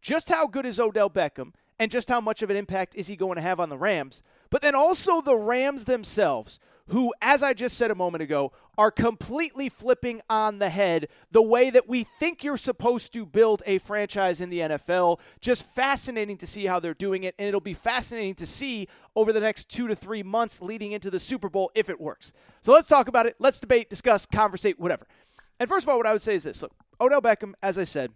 [0.00, 3.16] just how good is Odell Beckham and just how much of an impact is he
[3.16, 4.22] going to have on the Rams?
[4.50, 8.90] But then also the Rams themselves who, as I just said a moment ago, are
[8.90, 13.78] completely flipping on the head the way that we think you're supposed to build a
[13.78, 15.20] franchise in the NFL.
[15.40, 19.32] Just fascinating to see how they're doing it, and it'll be fascinating to see over
[19.32, 22.32] the next two to three months leading into the Super Bowl if it works.
[22.60, 23.36] So let's talk about it.
[23.38, 25.06] Let's debate, discuss, conversate, whatever.
[25.60, 27.84] And first of all, what I would say is this look, Odell Beckham, as I
[27.84, 28.12] said,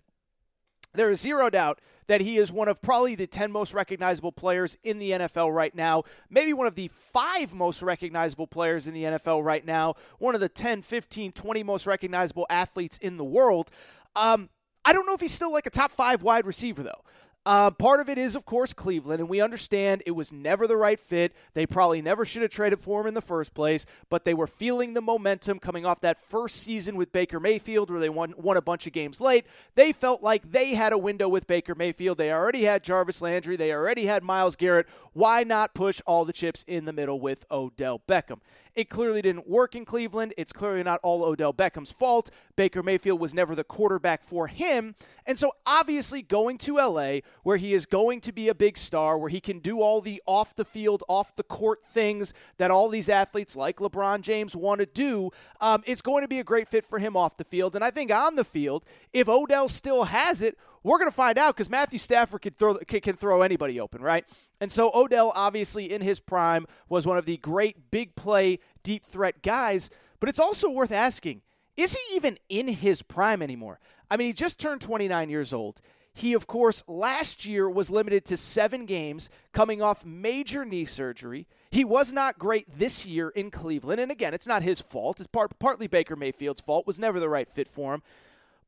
[0.95, 4.77] there is zero doubt that he is one of probably the 10 most recognizable players
[4.83, 9.05] in the NFL right now, maybe one of the five most recognizable players in the
[9.05, 13.71] NFL right now, one of the 10, 15, 20 most recognizable athletes in the world.
[14.17, 14.51] Um,
[14.85, 17.03] I don't know if he's still like a top five wide receiver, though.
[17.45, 20.77] Uh, part of it is, of course, Cleveland, and we understand it was never the
[20.77, 21.35] right fit.
[21.55, 24.47] They probably never should have traded for him in the first place, but they were
[24.47, 28.57] feeling the momentum coming off that first season with Baker Mayfield where they won, won
[28.57, 29.45] a bunch of games late.
[29.75, 32.17] They felt like they had a window with Baker Mayfield.
[32.17, 34.87] They already had Jarvis Landry, they already had Myles Garrett.
[35.13, 38.39] Why not push all the chips in the middle with Odell Beckham?
[38.75, 40.33] It clearly didn't work in Cleveland.
[40.39, 42.31] It's clearly not all Odell Beckham's fault.
[42.57, 44.95] Baker Mayfield was never the quarterback for him.
[45.27, 49.19] And so, obviously, going to LA, where he is going to be a big star,
[49.19, 52.89] where he can do all the off the field, off the court things that all
[52.89, 55.31] these athletes like LeBron James want to do,
[55.61, 57.75] um, it's going to be a great fit for him off the field.
[57.75, 61.39] And I think on the field, if Odell still has it, we're going to find
[61.39, 64.25] out because Matthew Stafford can throw can throw anybody open, right?
[64.61, 69.05] And so Odell, obviously in his prime, was one of the great big play, deep
[69.05, 69.91] threat guys.
[70.21, 71.43] But it's also worth asking:
[71.77, 73.81] Is he even in his prime anymore?
[74.11, 75.81] I mean, he just turned 29 years old.
[76.15, 81.47] He, of course, last year was limited to seven games, coming off major knee surgery.
[81.71, 85.21] He was not great this year in Cleveland, and again, it's not his fault.
[85.21, 86.87] It's part, partly Baker Mayfield's fault.
[86.87, 88.03] Was never the right fit for him.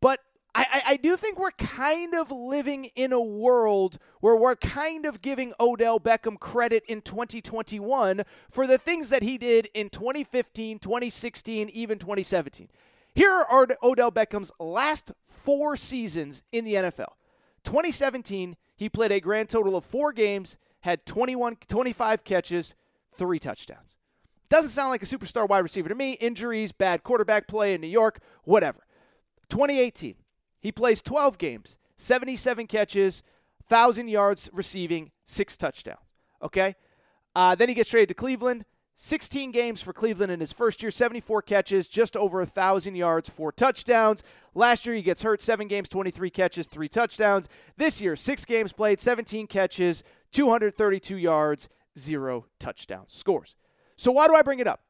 [0.01, 0.21] But
[0.55, 5.05] I, I, I, do think we're kind of living in a world where we're kind
[5.05, 10.79] of giving Odell Beckham credit in 2021 for the things that he did in 2015,
[10.79, 12.69] 2016, even 2017.
[13.15, 17.15] Here are Odell Beckham's last four seasons in the NFL.
[17.65, 22.75] 2017, he played a grand total of four games, had 21, 25 catches,
[23.13, 23.97] three touchdowns.
[24.49, 26.13] Doesn't sound like a superstar wide receiver to me.
[26.13, 28.85] Injuries, bad quarterback play in New York, whatever.
[29.49, 30.17] 2018,
[30.65, 33.23] he plays 12 games, 77 catches,
[33.69, 35.99] 1,000 yards receiving, six touchdowns.
[36.43, 36.75] Okay?
[37.37, 38.65] Uh, then he gets traded to Cleveland.
[38.97, 43.53] 16 games for Cleveland in his first year, 74 catches, just over 1,000 yards, four
[43.53, 44.23] touchdowns.
[44.55, 47.49] Last year, he gets hurt, seven games, 23 catches, three touchdowns.
[47.77, 53.13] This year, six games played, 17 catches, 232 yards, zero touchdowns.
[53.13, 53.57] Scores.
[53.97, 54.81] So, why do I bring it up?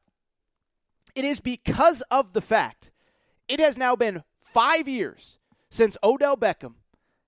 [1.15, 2.91] It is because of the fact
[3.49, 5.39] it has now been five years
[5.75, 6.75] since Odell Beckham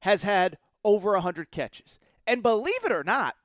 [0.01, 1.99] has had over 100 catches.
[2.25, 3.35] And believe it or not,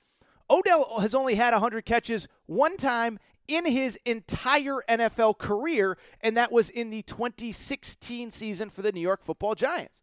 [0.48, 6.52] Odell has only had 100 catches one time in his entire NFL career, and that
[6.52, 10.02] was in the 2016 season for the New York football Giants.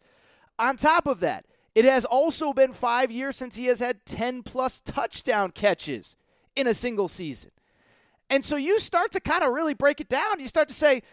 [0.57, 4.43] On top of that, it has also been five years since he has had 10
[4.43, 6.17] plus touchdown catches
[6.57, 7.51] in a single season.
[8.29, 10.39] And so you start to kind of really break it down.
[10.39, 11.03] You start to say,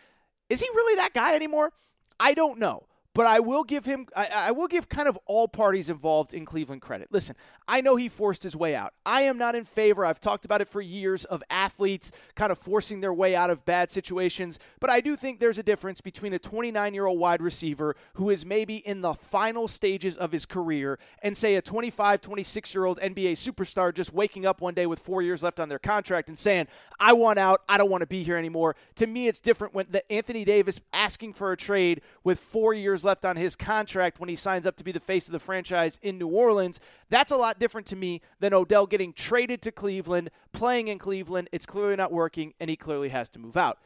[0.50, 1.72] is he really that guy anymore?
[2.18, 5.48] I don't know but I will give him I, I, will give kind of all
[5.48, 7.08] parties involved in Cleveland credit.
[7.10, 7.34] Listen,
[7.68, 8.92] I know he forced his way out.
[9.04, 10.04] I am not in favor.
[10.04, 13.64] I've talked about it for years of athletes kind of forcing their way out of
[13.64, 18.30] bad situations, but I do think there's a difference between a 29-year-old wide receiver who
[18.30, 23.32] is maybe in the final stages of his career and say a 25, 26-year-old NBA
[23.32, 26.68] superstar just waking up one day with 4 years left on their contract and saying,
[27.00, 27.62] "I want out.
[27.68, 30.80] I don't want to be here anymore." To me, it's different when the Anthony Davis
[30.92, 34.76] asking for a trade with 4 years left on his contract when he signs up
[34.76, 36.80] to be the face of the franchise in New Orleans.
[37.08, 41.48] That's a lot different to me than Odell getting traded to Cleveland, playing in Cleveland.
[41.52, 43.78] It's clearly not working, and he clearly has to move out.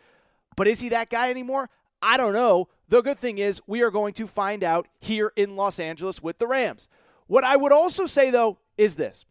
[0.57, 1.71] But is he that guy anymore?
[2.03, 2.69] I don't know.
[2.89, 6.39] The good thing is, we are going to find out here in Los Angeles with
[6.39, 6.89] the Rams.
[7.27, 9.25] What I would also say, though, is this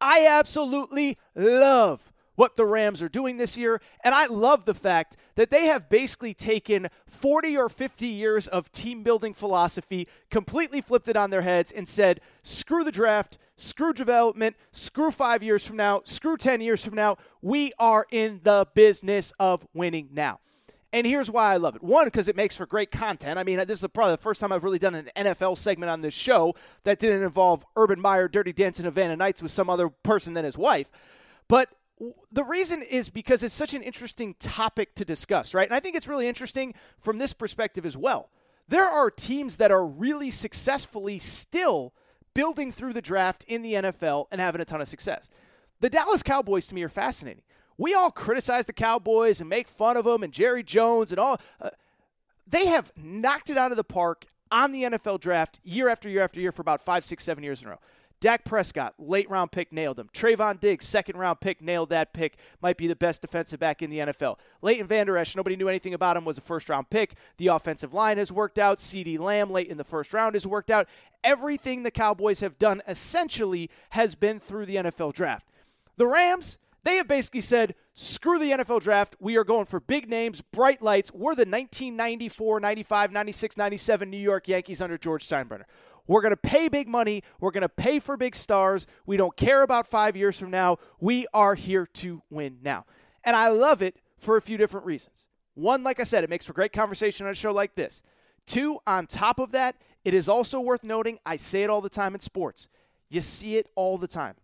[0.00, 3.80] I absolutely love what the Rams are doing this year.
[4.04, 8.72] And I love the fact that they have basically taken 40 or 50 years of
[8.72, 13.92] team building philosophy, completely flipped it on their heads, and said, screw the draft, screw
[13.92, 17.16] development, screw five years from now, screw 10 years from now.
[17.40, 20.40] We are in the business of winning now.
[20.94, 21.82] And here's why I love it.
[21.82, 23.38] One, because it makes for great content.
[23.38, 26.02] I mean, this is probably the first time I've really done an NFL segment on
[26.02, 30.34] this show that didn't involve Urban Meyer, Dirty Dancing, Havana Nights with some other person
[30.34, 30.90] than his wife.
[31.48, 31.70] But
[32.30, 35.66] the reason is because it's such an interesting topic to discuss, right?
[35.66, 38.30] And I think it's really interesting from this perspective as well.
[38.68, 41.92] There are teams that are really successfully still
[42.34, 45.28] building through the draft in the NFL and having a ton of success.
[45.80, 47.42] The Dallas Cowboys to me are fascinating
[47.78, 51.40] we all criticize the Cowboys and make fun of them and Jerry Jones and all.
[51.60, 51.70] Uh,
[52.46, 56.22] they have knocked it out of the park on the NFL draft year after year
[56.22, 57.78] after year for about five, six, seven years in a row.
[58.22, 60.08] Dak Prescott, late round pick, nailed him.
[60.14, 62.36] Trevon Diggs, second round pick, nailed that pick.
[62.62, 64.36] Might be the best defensive back in the NFL.
[64.62, 67.16] Leighton Vander Esch, nobody knew anything about him, was a first round pick.
[67.38, 68.78] The offensive line has worked out.
[68.78, 70.86] CeeDee Lamb, late in the first round, has worked out.
[71.24, 75.48] Everything the Cowboys have done essentially has been through the NFL draft.
[75.96, 79.16] The Rams, they have basically said, screw the NFL draft.
[79.18, 81.12] We are going for big names, bright lights.
[81.12, 85.64] We're the 1994, 95, 96, 97 New York Yankees under George Steinbrenner.
[86.06, 87.22] We're going to pay big money.
[87.40, 88.86] We're going to pay for big stars.
[89.06, 90.78] We don't care about five years from now.
[91.00, 92.84] We are here to win now.
[93.24, 95.26] And I love it for a few different reasons.
[95.54, 98.02] One, like I said, it makes for great conversation on a show like this.
[98.46, 101.90] Two, on top of that, it is also worth noting I say it all the
[101.90, 102.68] time in sports.
[103.08, 104.34] You see it all the time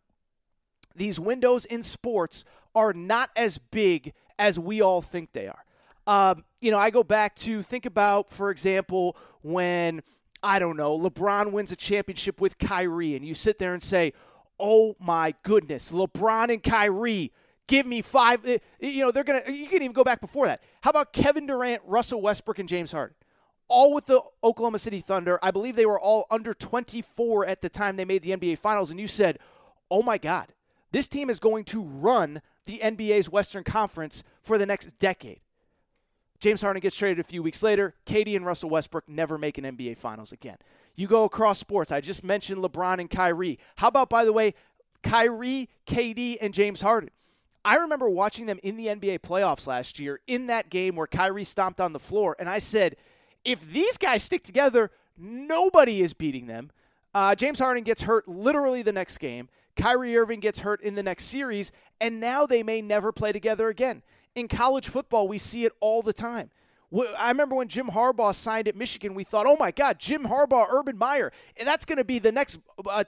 [0.98, 2.44] these windows in sports
[2.74, 5.64] are not as big as we all think they are.
[6.06, 10.02] Um, you know, I go back to think about, for example, when
[10.42, 14.12] I don't know, LeBron wins a championship with Kyrie, and you sit there and say,
[14.58, 17.32] "Oh my goodness, LeBron and Kyrie."
[17.66, 18.46] Give me five.
[18.46, 20.62] Eh, you know, they're going to, you can even go back before that.
[20.80, 23.14] How about Kevin Durant, Russell Westbrook, and James Harden?
[23.68, 25.38] all with the Oklahoma City Thunder.
[25.42, 28.90] I believe they were all under 24 at the time they made the NBA Finals.
[28.90, 29.38] And you said,
[29.90, 30.48] oh my God,
[30.90, 35.40] this team is going to run the NBA's Western Conference for the next decade.
[36.40, 37.94] James Harden gets traded a few weeks later.
[38.06, 40.56] KD and Russell Westbrook never make an NBA Finals again.
[40.94, 41.90] You go across sports.
[41.90, 43.58] I just mentioned LeBron and Kyrie.
[43.76, 44.54] How about, by the way,
[45.02, 47.10] Kyrie, KD, and James Harden?
[47.64, 51.44] I remember watching them in the NBA playoffs last year in that game where Kyrie
[51.44, 52.96] stomped on the floor, and I said,
[53.44, 56.70] if these guys stick together, nobody is beating them.
[57.14, 59.48] Uh, James Harden gets hurt literally the next game.
[59.76, 63.68] Kyrie Irving gets hurt in the next series, and now they may never play together
[63.68, 64.02] again.
[64.38, 66.50] In college football, we see it all the time.
[67.18, 70.66] I remember when Jim Harbaugh signed at Michigan, we thought, oh my God, Jim Harbaugh,
[70.70, 72.58] Urban Meyer, and that's going to be the next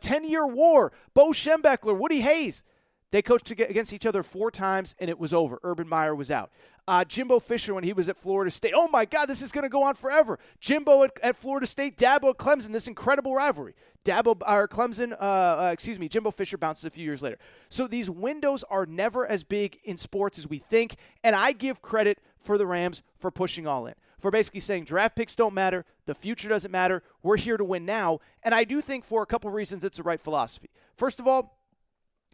[0.00, 0.92] 10 uh, year war.
[1.14, 2.64] Bo Schembechler, Woody Hayes.
[3.12, 5.60] They coached against each other four times, and it was over.
[5.62, 6.50] Urban Meyer was out.
[6.90, 9.62] Uh, Jimbo Fisher, when he was at Florida State, oh my God, this is going
[9.62, 10.40] to go on forever.
[10.59, 13.76] Jimbo at, at, Florida State, Dabo at Clemson, this incredible rivalry.
[14.05, 17.38] Dabo or Clemson, uh, uh, excuse me, Jimbo Fisher bounces a few years later.
[17.68, 21.81] So these windows are never as big in sports as we think, and I give
[21.81, 25.85] credit for the Rams for pushing all in for basically saying draft picks don't matter,
[26.07, 28.18] the future doesn't matter, we're here to win now.
[28.42, 30.70] And I do think for a couple reasons it's the right philosophy.
[30.96, 31.57] First of all,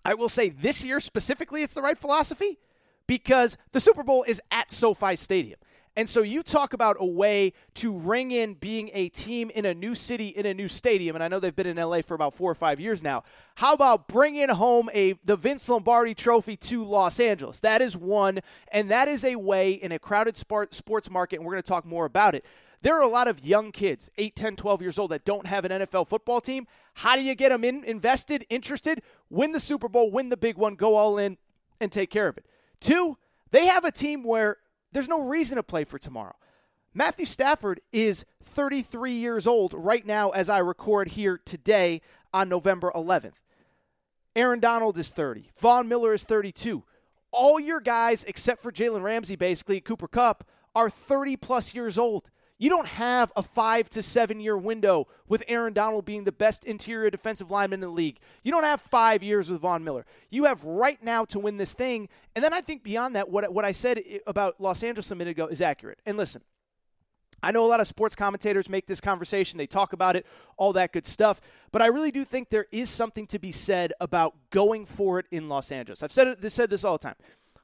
[0.03, 2.59] I will say this year specifically, it's the right philosophy
[3.07, 5.59] because the Super Bowl is at SoFi Stadium.
[5.99, 9.73] And so you talk about a way to ring in being a team in a
[9.73, 12.35] new city in a new stadium, and I know they've been in LA for about
[12.35, 13.25] four or five years now.
[13.55, 17.61] How about bringing home a the Vince Lombardi Trophy to Los Angeles?
[17.61, 18.41] That is one,
[18.71, 21.87] and that is a way in a crowded sports market, and we're going to talk
[21.87, 22.45] more about it.
[22.83, 25.65] There are a lot of young kids, 8, 10, 12 years old, that don't have
[25.65, 26.67] an NFL football team.
[26.93, 29.01] How do you get them in, invested, interested?
[29.31, 31.39] Win the Super Bowl, win the big one, go all in,
[31.81, 32.45] and take care of it.
[32.81, 33.17] Two,
[33.51, 34.59] they have a team where
[34.93, 36.35] there's no reason to play for tomorrow.
[36.95, 42.01] Matthew Stafford is 33 years old right now as I record here today
[42.33, 43.35] on November 11th.
[44.35, 45.51] Aaron Donald is 30.
[45.59, 46.85] Von Miller is 32.
[47.33, 52.31] All your guys, except for Jalen Ramsey, basically, Cooper Kupp, are 30 plus years old.
[52.59, 56.65] You don't have a five to seven year window with Aaron Donald being the best
[56.65, 58.19] interior defensive lineman in the league.
[58.43, 60.07] You don't have five years with Von Miller.
[60.31, 62.09] You have right now to win this thing.
[62.35, 65.33] And then I think beyond that, what, what I said about Los Angeles a minute
[65.33, 65.99] ago is accurate.
[66.07, 66.43] And listen,
[67.43, 70.25] I know a lot of sports commentators make this conversation, they talk about it,
[70.57, 71.43] all that good stuff.
[71.73, 75.27] But I really do think there is something to be said about going for it
[75.31, 76.03] in Los Angeles.
[76.03, 77.17] I've said, said this all the time.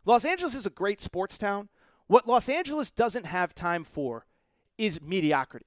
[0.05, 1.71] Los Angeles is a great sports town.
[2.09, 4.27] What Los Angeles doesn't have time for
[4.83, 5.67] is mediocrity.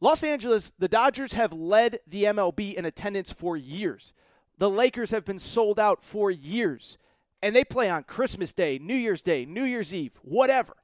[0.00, 4.12] Los Angeles, the Dodgers have led the MLB in attendance for years.
[4.58, 6.98] The Lakers have been sold out for years.
[7.42, 10.74] And they play on Christmas Day, New Year's Day, New Year's Eve, whatever.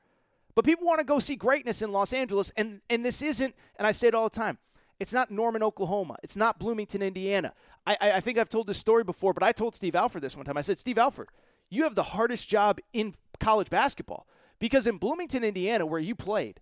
[0.56, 3.86] But people want to go see greatness in Los Angeles, and, and this isn't, and
[3.86, 4.58] I say it all the time,
[4.98, 6.16] it's not Norman, Oklahoma.
[6.22, 7.52] It's not Bloomington, Indiana.
[7.86, 10.36] I, I, I think I've told this story before, but I told Steve Alford this
[10.36, 10.56] one time.
[10.56, 11.28] I said, Steve Alford,
[11.70, 14.26] you have the hardest job in college basketball
[14.60, 16.60] because in Bloomington, Indiana, where you played,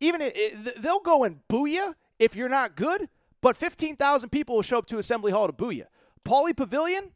[0.00, 3.08] even it, it, they'll go and boo you if you're not good,
[3.40, 5.84] but 15,000 people will show up to Assembly Hall to boo you.
[6.24, 7.12] Pauley Pavilion,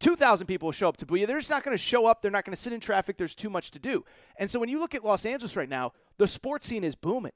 [0.00, 1.26] 2,000 people will show up to boo you.
[1.26, 2.22] They're just not going to show up.
[2.22, 3.16] They're not going to sit in traffic.
[3.16, 4.04] There's too much to do.
[4.36, 7.32] And so when you look at Los Angeles right now, the sports scene is booming.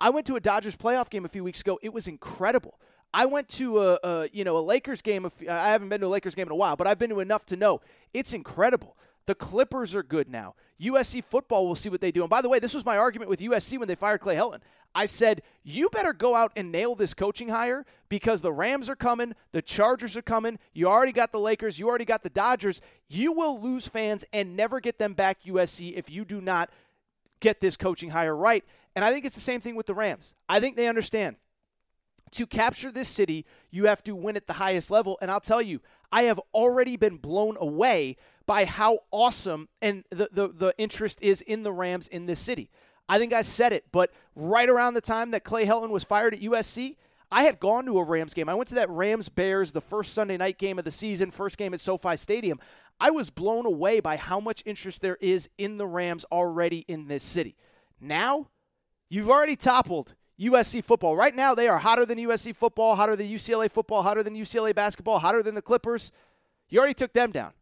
[0.00, 1.78] I went to a Dodgers playoff game a few weeks ago.
[1.82, 2.78] It was incredible.
[3.12, 5.28] I went to a, a you know a Lakers game.
[5.48, 7.46] I haven't been to a Lakers game in a while, but I've been to enough
[7.46, 7.80] to know
[8.12, 8.96] it's incredible.
[9.28, 10.54] The Clippers are good now.
[10.80, 12.22] USC football, we'll see what they do.
[12.22, 14.60] And by the way, this was my argument with USC when they fired Clay Helton.
[14.94, 18.96] I said, you better go out and nail this coaching hire because the Rams are
[18.96, 22.80] coming, the Chargers are coming, you already got the Lakers, you already got the Dodgers.
[23.06, 26.70] You will lose fans and never get them back, USC, if you do not
[27.40, 28.64] get this coaching hire right.
[28.96, 30.34] And I think it's the same thing with the Rams.
[30.48, 31.36] I think they understand.
[32.32, 35.18] To capture this city, you have to win at the highest level.
[35.20, 38.16] And I'll tell you, I have already been blown away
[38.48, 42.70] by how awesome and the, the, the interest is in the Rams in this city.
[43.06, 46.32] I think I said it, but right around the time that Clay Helton was fired
[46.32, 46.96] at USC,
[47.30, 48.48] I had gone to a Rams game.
[48.48, 51.58] I went to that Rams Bears, the first Sunday night game of the season, first
[51.58, 52.58] game at SoFi Stadium.
[52.98, 57.06] I was blown away by how much interest there is in the Rams already in
[57.06, 57.54] this city.
[58.00, 58.48] Now,
[59.10, 61.16] you've already toppled USC football.
[61.16, 64.74] Right now, they are hotter than USC football, hotter than UCLA football, hotter than UCLA
[64.74, 66.12] basketball, hotter than the Clippers.
[66.70, 67.52] You already took them down.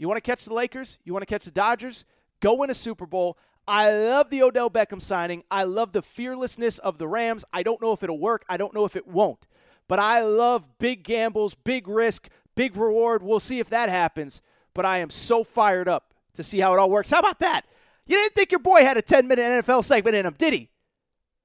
[0.00, 0.98] You want to catch the Lakers?
[1.04, 2.06] You want to catch the Dodgers?
[2.40, 3.36] Go win a Super Bowl.
[3.68, 5.44] I love the Odell Beckham signing.
[5.50, 7.44] I love the fearlessness of the Rams.
[7.52, 8.46] I don't know if it'll work.
[8.48, 9.46] I don't know if it won't.
[9.88, 13.22] But I love big gambles, big risk, big reward.
[13.22, 14.40] We'll see if that happens.
[14.72, 17.10] But I am so fired up to see how it all works.
[17.10, 17.66] How about that?
[18.06, 20.70] You didn't think your boy had a 10 minute NFL segment in him, did he?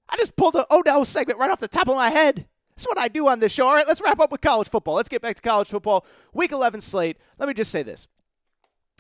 [0.07, 2.47] I just pulled an Odell segment right off the top of my head.
[2.69, 3.67] That's what I do on this show.
[3.67, 4.95] All right, let's wrap up with college football.
[4.95, 6.05] Let's get back to college football.
[6.33, 7.17] Week 11 slate.
[7.37, 8.07] Let me just say this.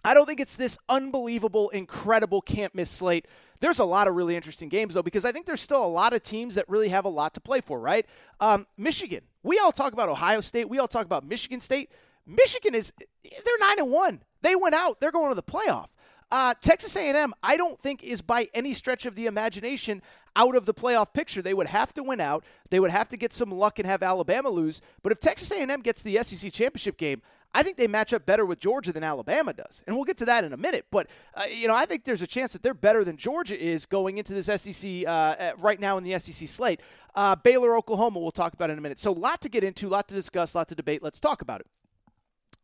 [0.05, 3.27] I don't think it's this unbelievable, incredible can't miss slate.
[3.59, 6.13] There's a lot of really interesting games, though, because I think there's still a lot
[6.13, 8.05] of teams that really have a lot to play for, right?
[8.39, 9.21] Um, Michigan.
[9.41, 10.69] We all talk about Ohio State.
[10.69, 11.89] We all talk about Michigan State.
[12.27, 12.93] Michigan is,
[13.23, 14.23] they're 9 and 1.
[14.41, 14.99] They went out.
[14.99, 15.87] They're going to the playoff.
[16.31, 20.01] Uh, Texas A&M, I don't think is by any stretch of the imagination
[20.35, 21.41] out of the playoff picture.
[21.41, 22.43] They would have to win out.
[22.69, 24.81] They would have to get some luck and have Alabama lose.
[25.01, 27.21] But if Texas A&M gets the SEC championship game,
[27.55, 30.25] I think they match up better with Georgia than Alabama does, and we'll get to
[30.25, 30.87] that in a minute.
[30.91, 33.85] But uh, you know, I think there's a chance that they're better than Georgia is
[33.85, 36.81] going into this SEC uh, right now in the SEC slate.
[37.15, 38.99] Uh, Baylor, Oklahoma, we'll talk about in a minute.
[38.99, 41.01] So, a lot to get into, a lot to discuss, a lot to debate.
[41.01, 41.67] Let's talk about it.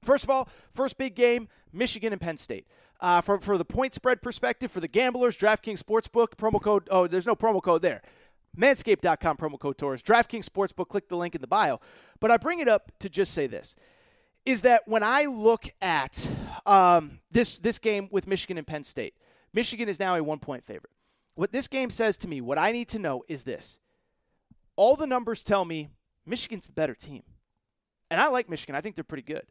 [0.03, 2.67] First of all, first big game, Michigan and Penn State.
[2.99, 7.07] Uh, for, for the point spread perspective, for the gamblers, DraftKings Sportsbook, promo code, oh,
[7.07, 8.01] there's no promo code there.
[8.57, 10.03] Manscaped.com, promo code Torres.
[10.03, 11.79] DraftKings Sportsbook, click the link in the bio.
[12.19, 13.77] But I bring it up to just say this
[14.45, 16.27] is that when I look at
[16.65, 19.13] um, this this game with Michigan and Penn State,
[19.53, 20.91] Michigan is now a one point favorite.
[21.35, 23.79] What this game says to me, what I need to know is this:
[24.75, 25.89] all the numbers tell me
[26.25, 27.23] Michigan's the better team,
[28.09, 28.75] and I like Michigan.
[28.75, 29.45] I think they're pretty good.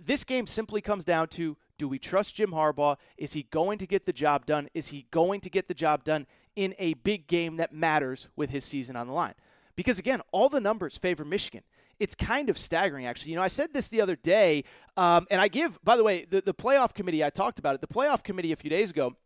[0.00, 2.96] This game simply comes down to: Do we trust Jim Harbaugh?
[3.16, 4.68] Is he going to get the job done?
[4.74, 8.50] Is he going to get the job done in a big game that matters with
[8.50, 9.34] his season on the line?
[9.74, 11.62] Because again, all the numbers favor Michigan
[12.00, 13.32] it's kind of staggering, actually.
[13.32, 14.64] You know, I said this the other day,
[14.96, 17.80] um, and I give, by the way, the, the playoff committee, I talked about it.
[17.80, 19.16] The playoff committee a few days ago,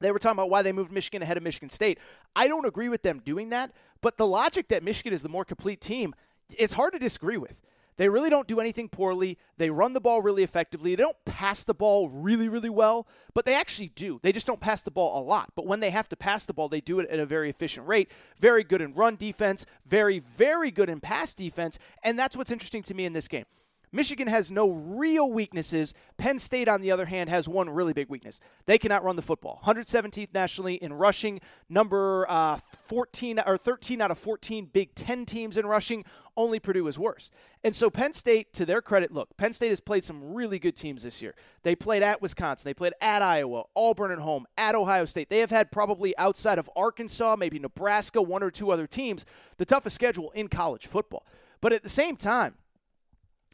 [0.00, 1.98] they were talking about why they moved Michigan ahead of Michigan State.
[2.36, 5.44] I don't agree with them doing that, but the logic that Michigan is the more
[5.44, 6.14] complete team,
[6.56, 7.60] it's hard to disagree with.
[7.98, 9.38] They really don't do anything poorly.
[9.58, 10.94] They run the ball really effectively.
[10.94, 14.20] They don't pass the ball really, really well, but they actually do.
[14.22, 15.50] They just don't pass the ball a lot.
[15.54, 17.86] But when they have to pass the ball, they do it at a very efficient
[17.86, 18.10] rate.
[18.38, 21.78] Very good in run defense, very, very good in pass defense.
[22.02, 23.46] And that's what's interesting to me in this game.
[23.92, 25.94] Michigan has no real weaknesses.
[26.16, 28.40] Penn State, on the other hand, has one really big weakness.
[28.66, 29.60] They cannot run the football.
[29.64, 35.56] 117th nationally in rushing, number uh, 14 or 13 out of 14 Big Ten teams
[35.56, 36.04] in rushing.
[36.36, 37.30] Only Purdue is worse.
[37.64, 40.76] And so Penn State, to their credit, look, Penn State has played some really good
[40.76, 41.34] teams this year.
[41.64, 45.30] They played at Wisconsin, they played at Iowa, Auburn at home, at Ohio State.
[45.30, 49.24] They have had probably outside of Arkansas, maybe Nebraska, one or two other teams,
[49.56, 51.26] the toughest schedule in college football.
[51.60, 52.54] But at the same time,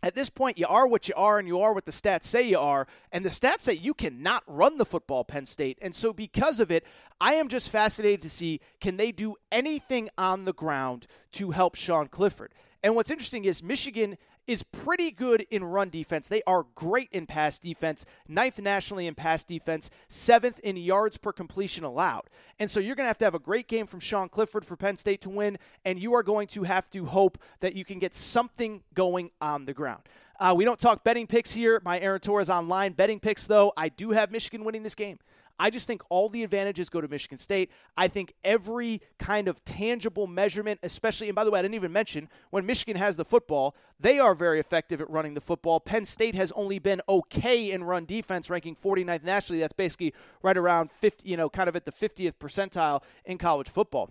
[0.03, 2.43] at this point, you are what you are, and you are what the stats say
[2.43, 2.87] you are.
[3.11, 5.79] And the stats say you cannot run the football, Penn State.
[5.81, 6.87] And so, because of it,
[7.21, 11.75] I am just fascinated to see can they do anything on the ground to help
[11.75, 12.53] Sean Clifford.
[12.83, 16.29] And what's interesting is Michigan is pretty good in run defense.
[16.29, 21.33] They are great in pass defense, ninth nationally in pass defense, seventh in yards per
[21.33, 22.25] completion allowed.
[22.59, 24.77] And so you're going to have to have a great game from Sean Clifford for
[24.77, 27.99] Penn State to win, and you are going to have to hope that you can
[27.99, 30.03] get something going on the ground.
[30.39, 31.81] Uh, we don't talk betting picks here.
[31.85, 33.73] My Aaron Torres online betting picks, though.
[33.77, 35.19] I do have Michigan winning this game.
[35.59, 37.71] I just think all the advantages go to Michigan State.
[37.97, 41.93] I think every kind of tangible measurement, especially, and by the way, I didn't even
[41.93, 45.79] mention when Michigan has the football, they are very effective at running the football.
[45.79, 49.61] Penn State has only been okay in run defense, ranking 49th nationally.
[49.61, 53.69] That's basically right around 50, you know, kind of at the 50th percentile in college
[53.69, 54.11] football.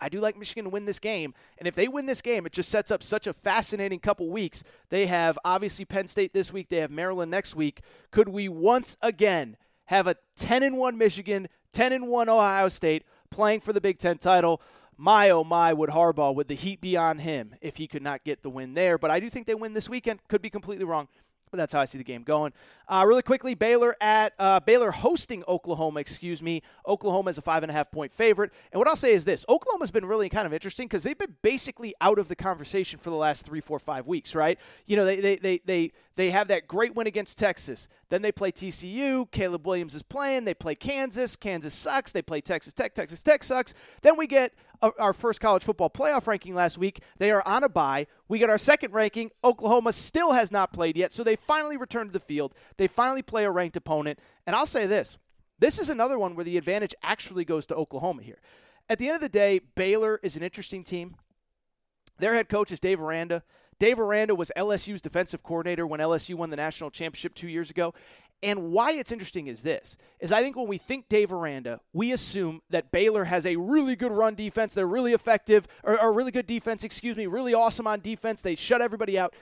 [0.00, 1.32] I do like Michigan to win this game.
[1.58, 4.64] And if they win this game, it just sets up such a fascinating couple weeks.
[4.88, 7.82] They have obviously Penn State this week, they have Maryland next week.
[8.10, 9.56] Could we once again
[9.86, 13.98] have a 10 and 1 Michigan, 10 and 1 Ohio State playing for the Big
[13.98, 14.60] 10 title?
[14.96, 18.24] My oh my, would Harbaugh, would the heat be on him if he could not
[18.24, 18.98] get the win there?
[18.98, 20.20] But I do think they win this weekend.
[20.28, 21.08] Could be completely wrong.
[21.52, 22.54] But that's how I see the game going.
[22.88, 26.00] Uh, really quickly, Baylor at uh, Baylor hosting Oklahoma.
[26.00, 26.62] Excuse me.
[26.86, 28.52] Oklahoma is a five and a half point favorite.
[28.72, 31.36] And what I'll say is this: Oklahoma's been really kind of interesting because they've been
[31.42, 34.34] basically out of the conversation for the last three, four, five weeks.
[34.34, 34.58] Right?
[34.86, 37.86] You know, they they they they they have that great win against Texas.
[38.08, 39.30] Then they play TCU.
[39.30, 40.46] Caleb Williams is playing.
[40.46, 41.36] They play Kansas.
[41.36, 42.12] Kansas sucks.
[42.12, 42.94] They play Texas Tech.
[42.94, 43.74] Texas Tech sucks.
[44.00, 47.00] Then we get Uh, our first college football playoff ranking last week.
[47.18, 48.08] They are on a bye.
[48.28, 49.30] We get our second ranking.
[49.44, 52.52] Oklahoma still has not played yet, so they finally return to the field.
[52.76, 54.18] They finally play a ranked opponent.
[54.46, 55.18] And I'll say this
[55.58, 58.40] this is another one where the advantage actually goes to Oklahoma here.
[58.88, 61.14] At the end of the day, Baylor is an interesting team.
[62.18, 63.44] Their head coach is Dave Aranda.
[63.78, 67.94] Dave Aranda was LSU's defensive coordinator when LSU won the national championship two years ago.
[68.42, 72.12] And why it's interesting is this is I think when we think Dave Aranda, we
[72.12, 74.74] assume that Baylor has a really good run defense.
[74.74, 78.40] They're really effective, or, or really good defense, excuse me, really awesome on defense.
[78.40, 79.34] They shut everybody out.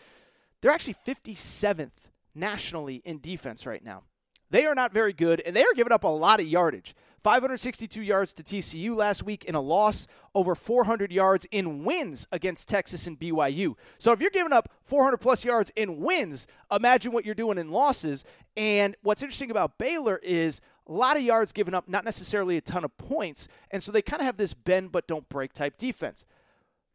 [0.61, 4.03] They're actually 57th nationally in defense right now.
[4.51, 6.94] They are not very good, and they are giving up a lot of yardage.
[7.22, 12.68] 562 yards to TCU last week in a loss, over 400 yards in wins against
[12.68, 13.74] Texas and BYU.
[13.98, 17.70] So if you're giving up 400 plus yards in wins, imagine what you're doing in
[17.70, 18.24] losses.
[18.56, 22.60] And what's interesting about Baylor is a lot of yards given up, not necessarily a
[22.60, 23.48] ton of points.
[23.70, 26.24] And so they kind of have this bend but don't break type defense.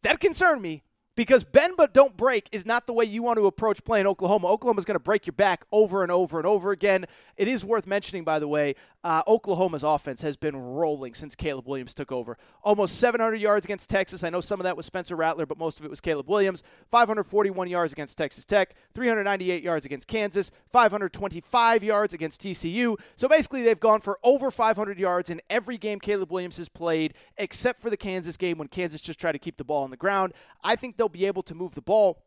[0.03, 0.83] That concerned me
[1.15, 4.47] because bend but don't break is not the way you want to approach playing Oklahoma.
[4.47, 7.05] Oklahoma's going to break your back over and over and over again.
[7.37, 8.75] It is worth mentioning, by the way,
[9.05, 12.39] uh, Oklahoma's offense has been rolling since Caleb Williams took over.
[12.63, 14.23] Almost 700 yards against Texas.
[14.23, 16.63] I know some of that was Spencer Rattler, but most of it was Caleb Williams.
[16.89, 22.99] 541 yards against Texas Tech, 398 yards against Kansas, 525 yards against TCU.
[23.15, 27.13] So basically, they've gone for over 500 yards in every game Caleb Williams has played,
[27.37, 29.97] except for the Kansas game when Kansas just tried to keep the ball on the
[29.97, 30.33] ground.
[30.63, 32.23] I think they'll be able to move the ball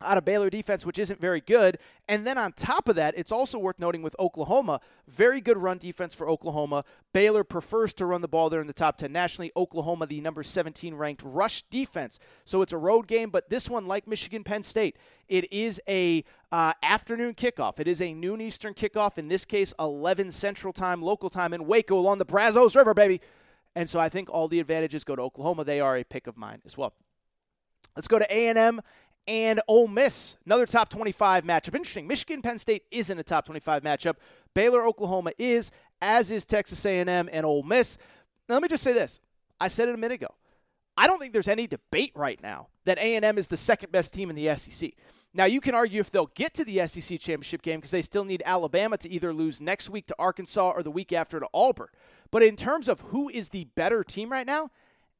[0.00, 1.78] out of Baylor defense, which isn't very good.
[2.08, 5.78] And then on top of that, it's also worth noting with Oklahoma, very good run
[5.78, 6.84] defense for Oklahoma.
[7.12, 9.52] Baylor prefers to run the ball there in the top 10 nationally.
[9.56, 12.18] Oklahoma, the number 17 ranked rush defense.
[12.44, 14.96] So it's a road game, but this one, like Michigan Penn State,
[15.28, 17.80] it is a uh, afternoon kickoff.
[17.80, 19.18] It is a noon Eastern kickoff.
[19.18, 23.20] In this case, 11 Central Time, local time in Waco along the Brazos River, baby.
[23.74, 25.64] And so I think all the advantages go to Oklahoma.
[25.64, 26.92] They are a pick of mine as well.
[27.96, 28.80] Let's go to A&M
[29.26, 31.74] and Ole Miss, another top 25 matchup.
[31.74, 32.06] Interesting.
[32.06, 34.16] Michigan Penn State isn't a top 25 matchup.
[34.54, 35.70] Baylor Oklahoma is,
[36.00, 37.98] as is Texas A&M and Ole Miss.
[38.48, 39.20] Now, let me just say this.
[39.60, 40.34] I said it a minute ago.
[40.96, 44.30] I don't think there's any debate right now that A&M is the second best team
[44.30, 44.92] in the SEC.
[45.36, 48.24] Now, you can argue if they'll get to the SEC championship game because they still
[48.24, 51.88] need Alabama to either lose next week to Arkansas or the week after to Auburn.
[52.30, 54.70] But in terms of who is the better team right now,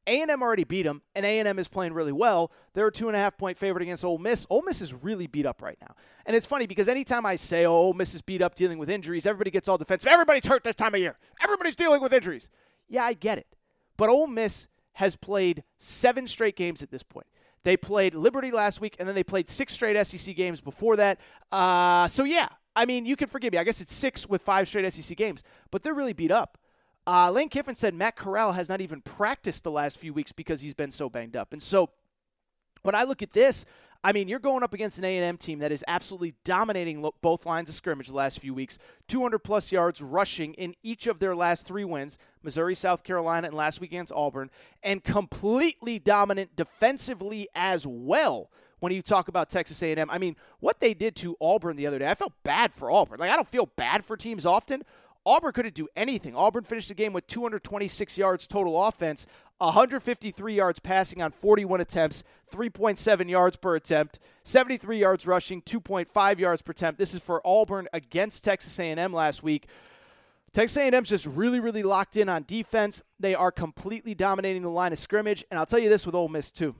[0.07, 2.51] a&M already beat them, and A&M is playing really well.
[2.73, 4.45] They're a two and a half point favorite against Ole Miss.
[4.49, 5.95] Ole Miss is really beat up right now,
[6.25, 8.89] and it's funny because anytime I say, "Oh, Ole Miss is beat up, dealing with
[8.89, 10.09] injuries," everybody gets all defensive.
[10.09, 11.17] Everybody's hurt this time of year.
[11.43, 12.49] Everybody's dealing with injuries.
[12.87, 13.47] Yeah, I get it,
[13.97, 17.27] but Ole Miss has played seven straight games at this point.
[17.63, 21.19] They played Liberty last week, and then they played six straight SEC games before that.
[21.51, 23.57] Uh, so yeah, I mean, you can forgive me.
[23.57, 26.57] I guess it's six with five straight SEC games, but they're really beat up.
[27.07, 30.61] Uh, Lane Kiffin said Matt Corral has not even practiced the last few weeks because
[30.61, 31.53] he's been so banged up.
[31.53, 31.89] And so
[32.81, 33.65] when I look at this,
[34.03, 37.47] I mean, you're going up against an A&M team that is absolutely dominating lo- both
[37.47, 38.77] lines of scrimmage the last few weeks.
[39.07, 43.55] 200 plus yards rushing in each of their last three wins: Missouri, South Carolina, and
[43.55, 44.51] last week against Auburn,
[44.83, 50.07] and completely dominant defensively as well when you talk about Texas A&M.
[50.11, 53.19] I mean, what they did to Auburn the other day, I felt bad for Auburn.
[53.19, 54.83] Like I don't feel bad for teams often.
[55.25, 56.35] Auburn couldn't do anything.
[56.35, 59.25] Auburn finished the game with 226 yards total offense,
[59.57, 66.61] 153 yards passing on 41 attempts, 3.7 yards per attempt, 73 yards rushing, 2.5 yards
[66.61, 66.99] per attempt.
[66.99, 69.67] This is for Auburn against Texas A&M last week.
[70.53, 73.01] Texas A&M's just really, really locked in on defense.
[73.19, 76.29] They are completely dominating the line of scrimmage, and I'll tell you this with Ole
[76.29, 76.75] Miss too.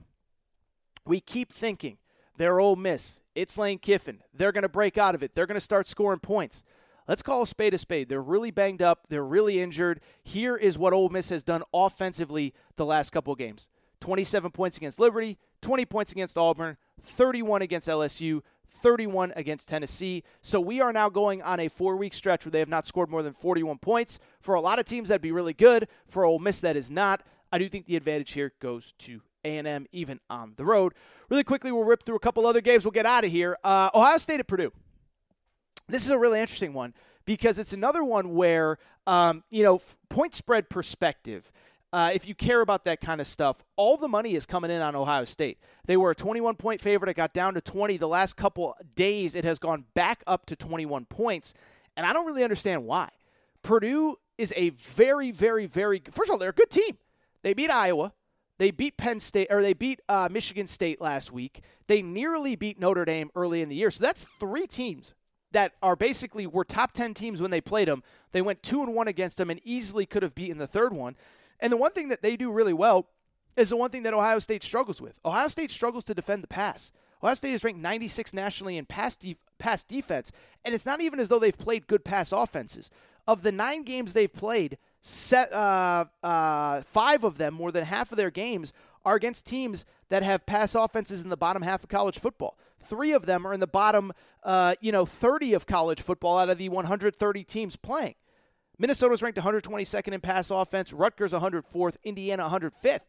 [1.04, 1.98] We keep thinking
[2.36, 3.20] they're Ole Miss.
[3.34, 4.22] It's Lane Kiffin.
[4.32, 5.34] They're going to break out of it.
[5.34, 6.62] They're going to start scoring points.
[7.08, 8.08] Let's call a spade a spade.
[8.08, 9.06] They're really banged up.
[9.08, 10.00] They're really injured.
[10.24, 13.68] Here is what Ole Miss has done offensively the last couple of games
[14.00, 20.22] 27 points against Liberty, 20 points against Auburn, 31 against LSU, 31 against Tennessee.
[20.42, 23.08] So we are now going on a four week stretch where they have not scored
[23.08, 24.18] more than 41 points.
[24.40, 25.88] For a lot of teams, that'd be really good.
[26.06, 27.22] For Ole Miss, that is not.
[27.52, 30.94] I do think the advantage here goes to A&M, even on the road.
[31.30, 32.84] Really quickly, we'll rip through a couple other games.
[32.84, 33.56] We'll get out of here.
[33.62, 34.72] Uh, Ohio State at Purdue.
[35.88, 40.34] This is a really interesting one because it's another one where, um, you know, point
[40.34, 41.52] spread perspective.
[41.92, 44.82] Uh, if you care about that kind of stuff, all the money is coming in
[44.82, 45.58] on Ohio State.
[45.86, 47.08] They were a 21 point favorite.
[47.08, 47.96] It got down to 20.
[47.96, 51.54] The last couple days, it has gone back up to 21 points.
[51.96, 53.08] And I don't really understand why.
[53.62, 56.98] Purdue is a very, very, very, first of all, they're a good team.
[57.42, 58.12] They beat Iowa.
[58.58, 61.60] They beat Penn State, or they beat uh, Michigan State last week.
[61.88, 63.90] They nearly beat Notre Dame early in the year.
[63.90, 65.14] So that's three teams
[65.52, 68.02] that are basically were top 10 teams when they played them.
[68.32, 71.16] They went 2 and 1 against them and easily could have beaten the third one.
[71.60, 73.08] And the one thing that they do really well
[73.56, 75.18] is the one thing that Ohio State struggles with.
[75.24, 76.92] Ohio State struggles to defend the pass.
[77.22, 80.30] Ohio State is ranked 96 nationally in pass, de- pass defense,
[80.64, 82.90] and it's not even as though they've played good pass offenses.
[83.26, 88.12] Of the nine games they've played, set, uh, uh, five of them, more than half
[88.12, 88.72] of their games,
[89.06, 92.58] are against teams that have pass offenses in the bottom half of college football.
[92.82, 96.50] Three of them are in the bottom, uh, you know, 30 of college football out
[96.50, 98.16] of the 130 teams playing.
[98.78, 100.92] Minnesota's ranked 122nd in pass offense.
[100.92, 101.96] Rutgers 104th.
[102.04, 103.06] Indiana 105th.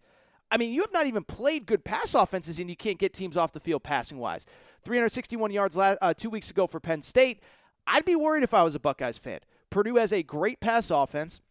[0.50, 3.36] I mean, you have not even played good pass offenses, and you can't get teams
[3.36, 4.45] off the field passing wise.
[4.84, 7.41] 361 yards last, uh, two weeks ago for Penn State.
[7.86, 9.39] I'd be worried if I was a Buckeyes fan.
[9.70, 11.41] Purdue has a great pass offense,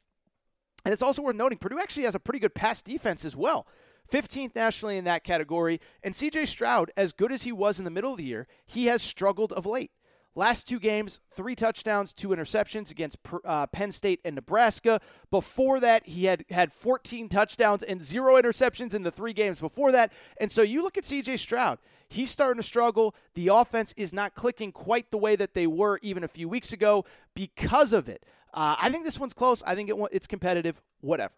[0.85, 3.67] and it's also worth noting Purdue actually has a pretty good pass defense as well.
[4.11, 5.81] 15th nationally in that category.
[6.03, 8.87] And CJ Stroud, as good as he was in the middle of the year, he
[8.87, 9.91] has struggled of late.
[10.37, 15.01] Last two games, three touchdowns, two interceptions against uh, Penn State and Nebraska.
[15.31, 19.93] Before that, he had had 14 touchdowns and zero interceptions in the three games before
[19.93, 20.13] that.
[20.39, 21.79] And so you look at CJ Stroud,
[22.11, 23.15] he's starting to struggle.
[23.33, 26.71] The offense is not clicking quite the way that they were even a few weeks
[26.75, 28.23] ago because of it.
[28.53, 29.63] Uh, I think this one's close.
[29.63, 30.83] I think it, it's competitive.
[31.01, 31.33] Whatever.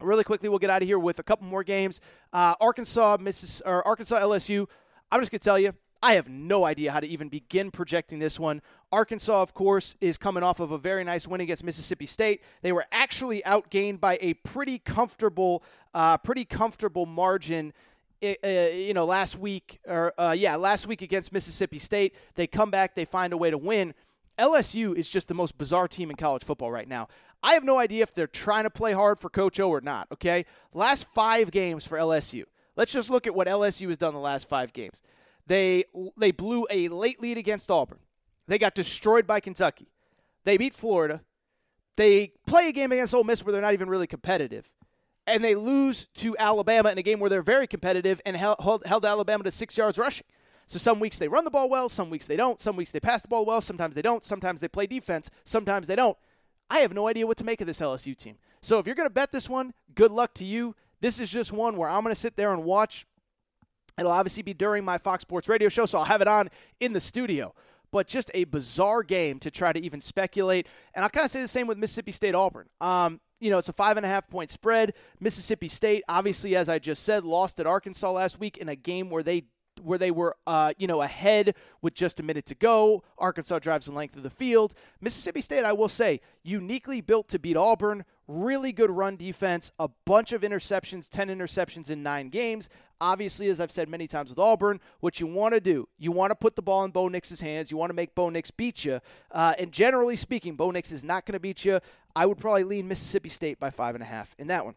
[0.00, 2.00] Really quickly, we'll get out of here with a couple more games.
[2.32, 3.62] Uh, Arkansas, Mrs.
[3.64, 4.66] or Arkansas, LSU.
[5.10, 5.72] I'm just gonna tell you,
[6.02, 8.60] I have no idea how to even begin projecting this one.
[8.92, 12.42] Arkansas, of course, is coming off of a very nice win against Mississippi State.
[12.60, 15.62] They were actually outgained by a pretty comfortable,
[15.94, 17.72] uh, pretty comfortable margin.
[18.22, 22.70] Uh, you know, last week or uh, yeah, last week against Mississippi State, they come
[22.70, 23.94] back, they find a way to win.
[24.38, 27.08] LSU is just the most bizarre team in college football right now.
[27.42, 30.08] I have no idea if they're trying to play hard for Coach O or not,
[30.12, 30.46] okay?
[30.72, 32.44] Last five games for LSU.
[32.76, 35.02] Let's just look at what LSU has done the last five games.
[35.46, 35.84] They
[36.16, 37.98] they blew a late lead against Auburn.
[38.48, 39.88] They got destroyed by Kentucky.
[40.44, 41.22] They beat Florida.
[41.96, 44.70] They play a game against Ole Miss where they're not even really competitive.
[45.26, 49.06] And they lose to Alabama in a game where they're very competitive and held, held
[49.06, 50.26] Alabama to six yards rushing.
[50.66, 52.60] So some weeks they run the ball well, some weeks they don't.
[52.60, 54.24] Some weeks they pass the ball well, sometimes they don't.
[54.24, 56.16] Sometimes they play defense, sometimes they don't.
[56.70, 58.36] I have no idea what to make of this LSU team.
[58.62, 60.74] So if you're going to bet this one, good luck to you.
[61.00, 63.06] This is just one where I'm going to sit there and watch.
[63.98, 66.48] It'll obviously be during my Fox Sports radio show, so I'll have it on
[66.80, 67.54] in the studio.
[67.92, 70.66] But just a bizarre game to try to even speculate.
[70.94, 72.68] And I'll kind of say the same with Mississippi State Auburn.
[72.80, 74.94] Um, you know, it's a five and a half point spread.
[75.20, 79.10] Mississippi State, obviously, as I just said, lost at Arkansas last week in a game
[79.10, 79.44] where they
[79.84, 83.02] where they were, uh, you know, ahead with just a minute to go.
[83.18, 84.74] Arkansas drives the length of the field.
[85.00, 88.04] Mississippi State, I will say, uniquely built to beat Auburn.
[88.26, 89.70] Really good run defense.
[89.78, 92.68] A bunch of interceptions, 10 interceptions in nine games.
[93.00, 96.30] Obviously, as I've said many times with Auburn, what you want to do, you want
[96.30, 97.70] to put the ball in Bo Nix's hands.
[97.70, 99.00] You want to make Bo Nix beat you.
[99.30, 101.80] Uh, and generally speaking, Bo Nix is not going to beat you.
[102.16, 104.74] I would probably lean Mississippi State by five and a half in that one.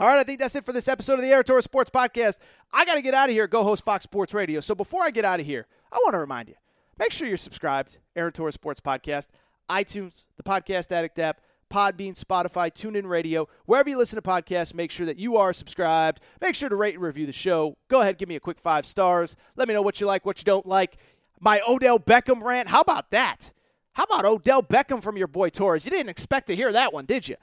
[0.00, 2.38] All right, I think that's it for this episode of the Torres Sports Podcast.
[2.72, 4.60] I got to get out of here, go host Fox Sports Radio.
[4.60, 6.54] So before I get out of here, I want to remind you
[7.00, 7.98] make sure you're subscribed,
[8.32, 9.26] Torres Sports Podcast,
[9.68, 14.92] iTunes, the Podcast Addict app, Podbean, Spotify, TuneIn Radio, wherever you listen to podcasts, make
[14.92, 16.20] sure that you are subscribed.
[16.40, 17.76] Make sure to rate and review the show.
[17.88, 19.34] Go ahead, give me a quick five stars.
[19.56, 20.96] Let me know what you like, what you don't like.
[21.40, 23.52] My Odell Beckham rant, how about that?
[23.94, 25.84] How about Odell Beckham from your boy Torres?
[25.84, 27.34] You didn't expect to hear that one, did you?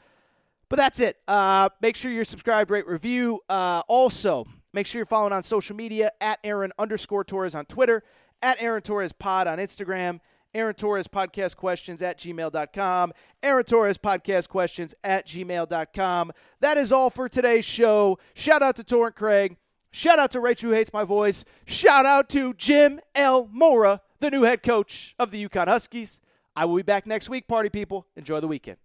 [0.69, 1.17] But that's it.
[1.27, 3.41] Uh, make sure you're subscribed, rate, review.
[3.47, 8.03] Uh, also, make sure you're following on social media at Aaron underscore Torres on Twitter,
[8.41, 10.19] at Aaron Torres Pod on Instagram,
[10.55, 13.13] Aaron Torres Podcast Questions at gmail.com,
[13.43, 16.31] Aaron Torres Podcast Questions at gmail.com.
[16.61, 18.17] That is all for today's show.
[18.33, 19.57] Shout out to Torrent Craig.
[19.91, 21.45] Shout out to Rachel who hates my voice.
[21.65, 23.47] Shout out to Jim L.
[23.51, 26.19] Mora, the new head coach of the UConn Huskies.
[26.55, 28.07] I will be back next week, party people.
[28.15, 28.84] Enjoy the weekend.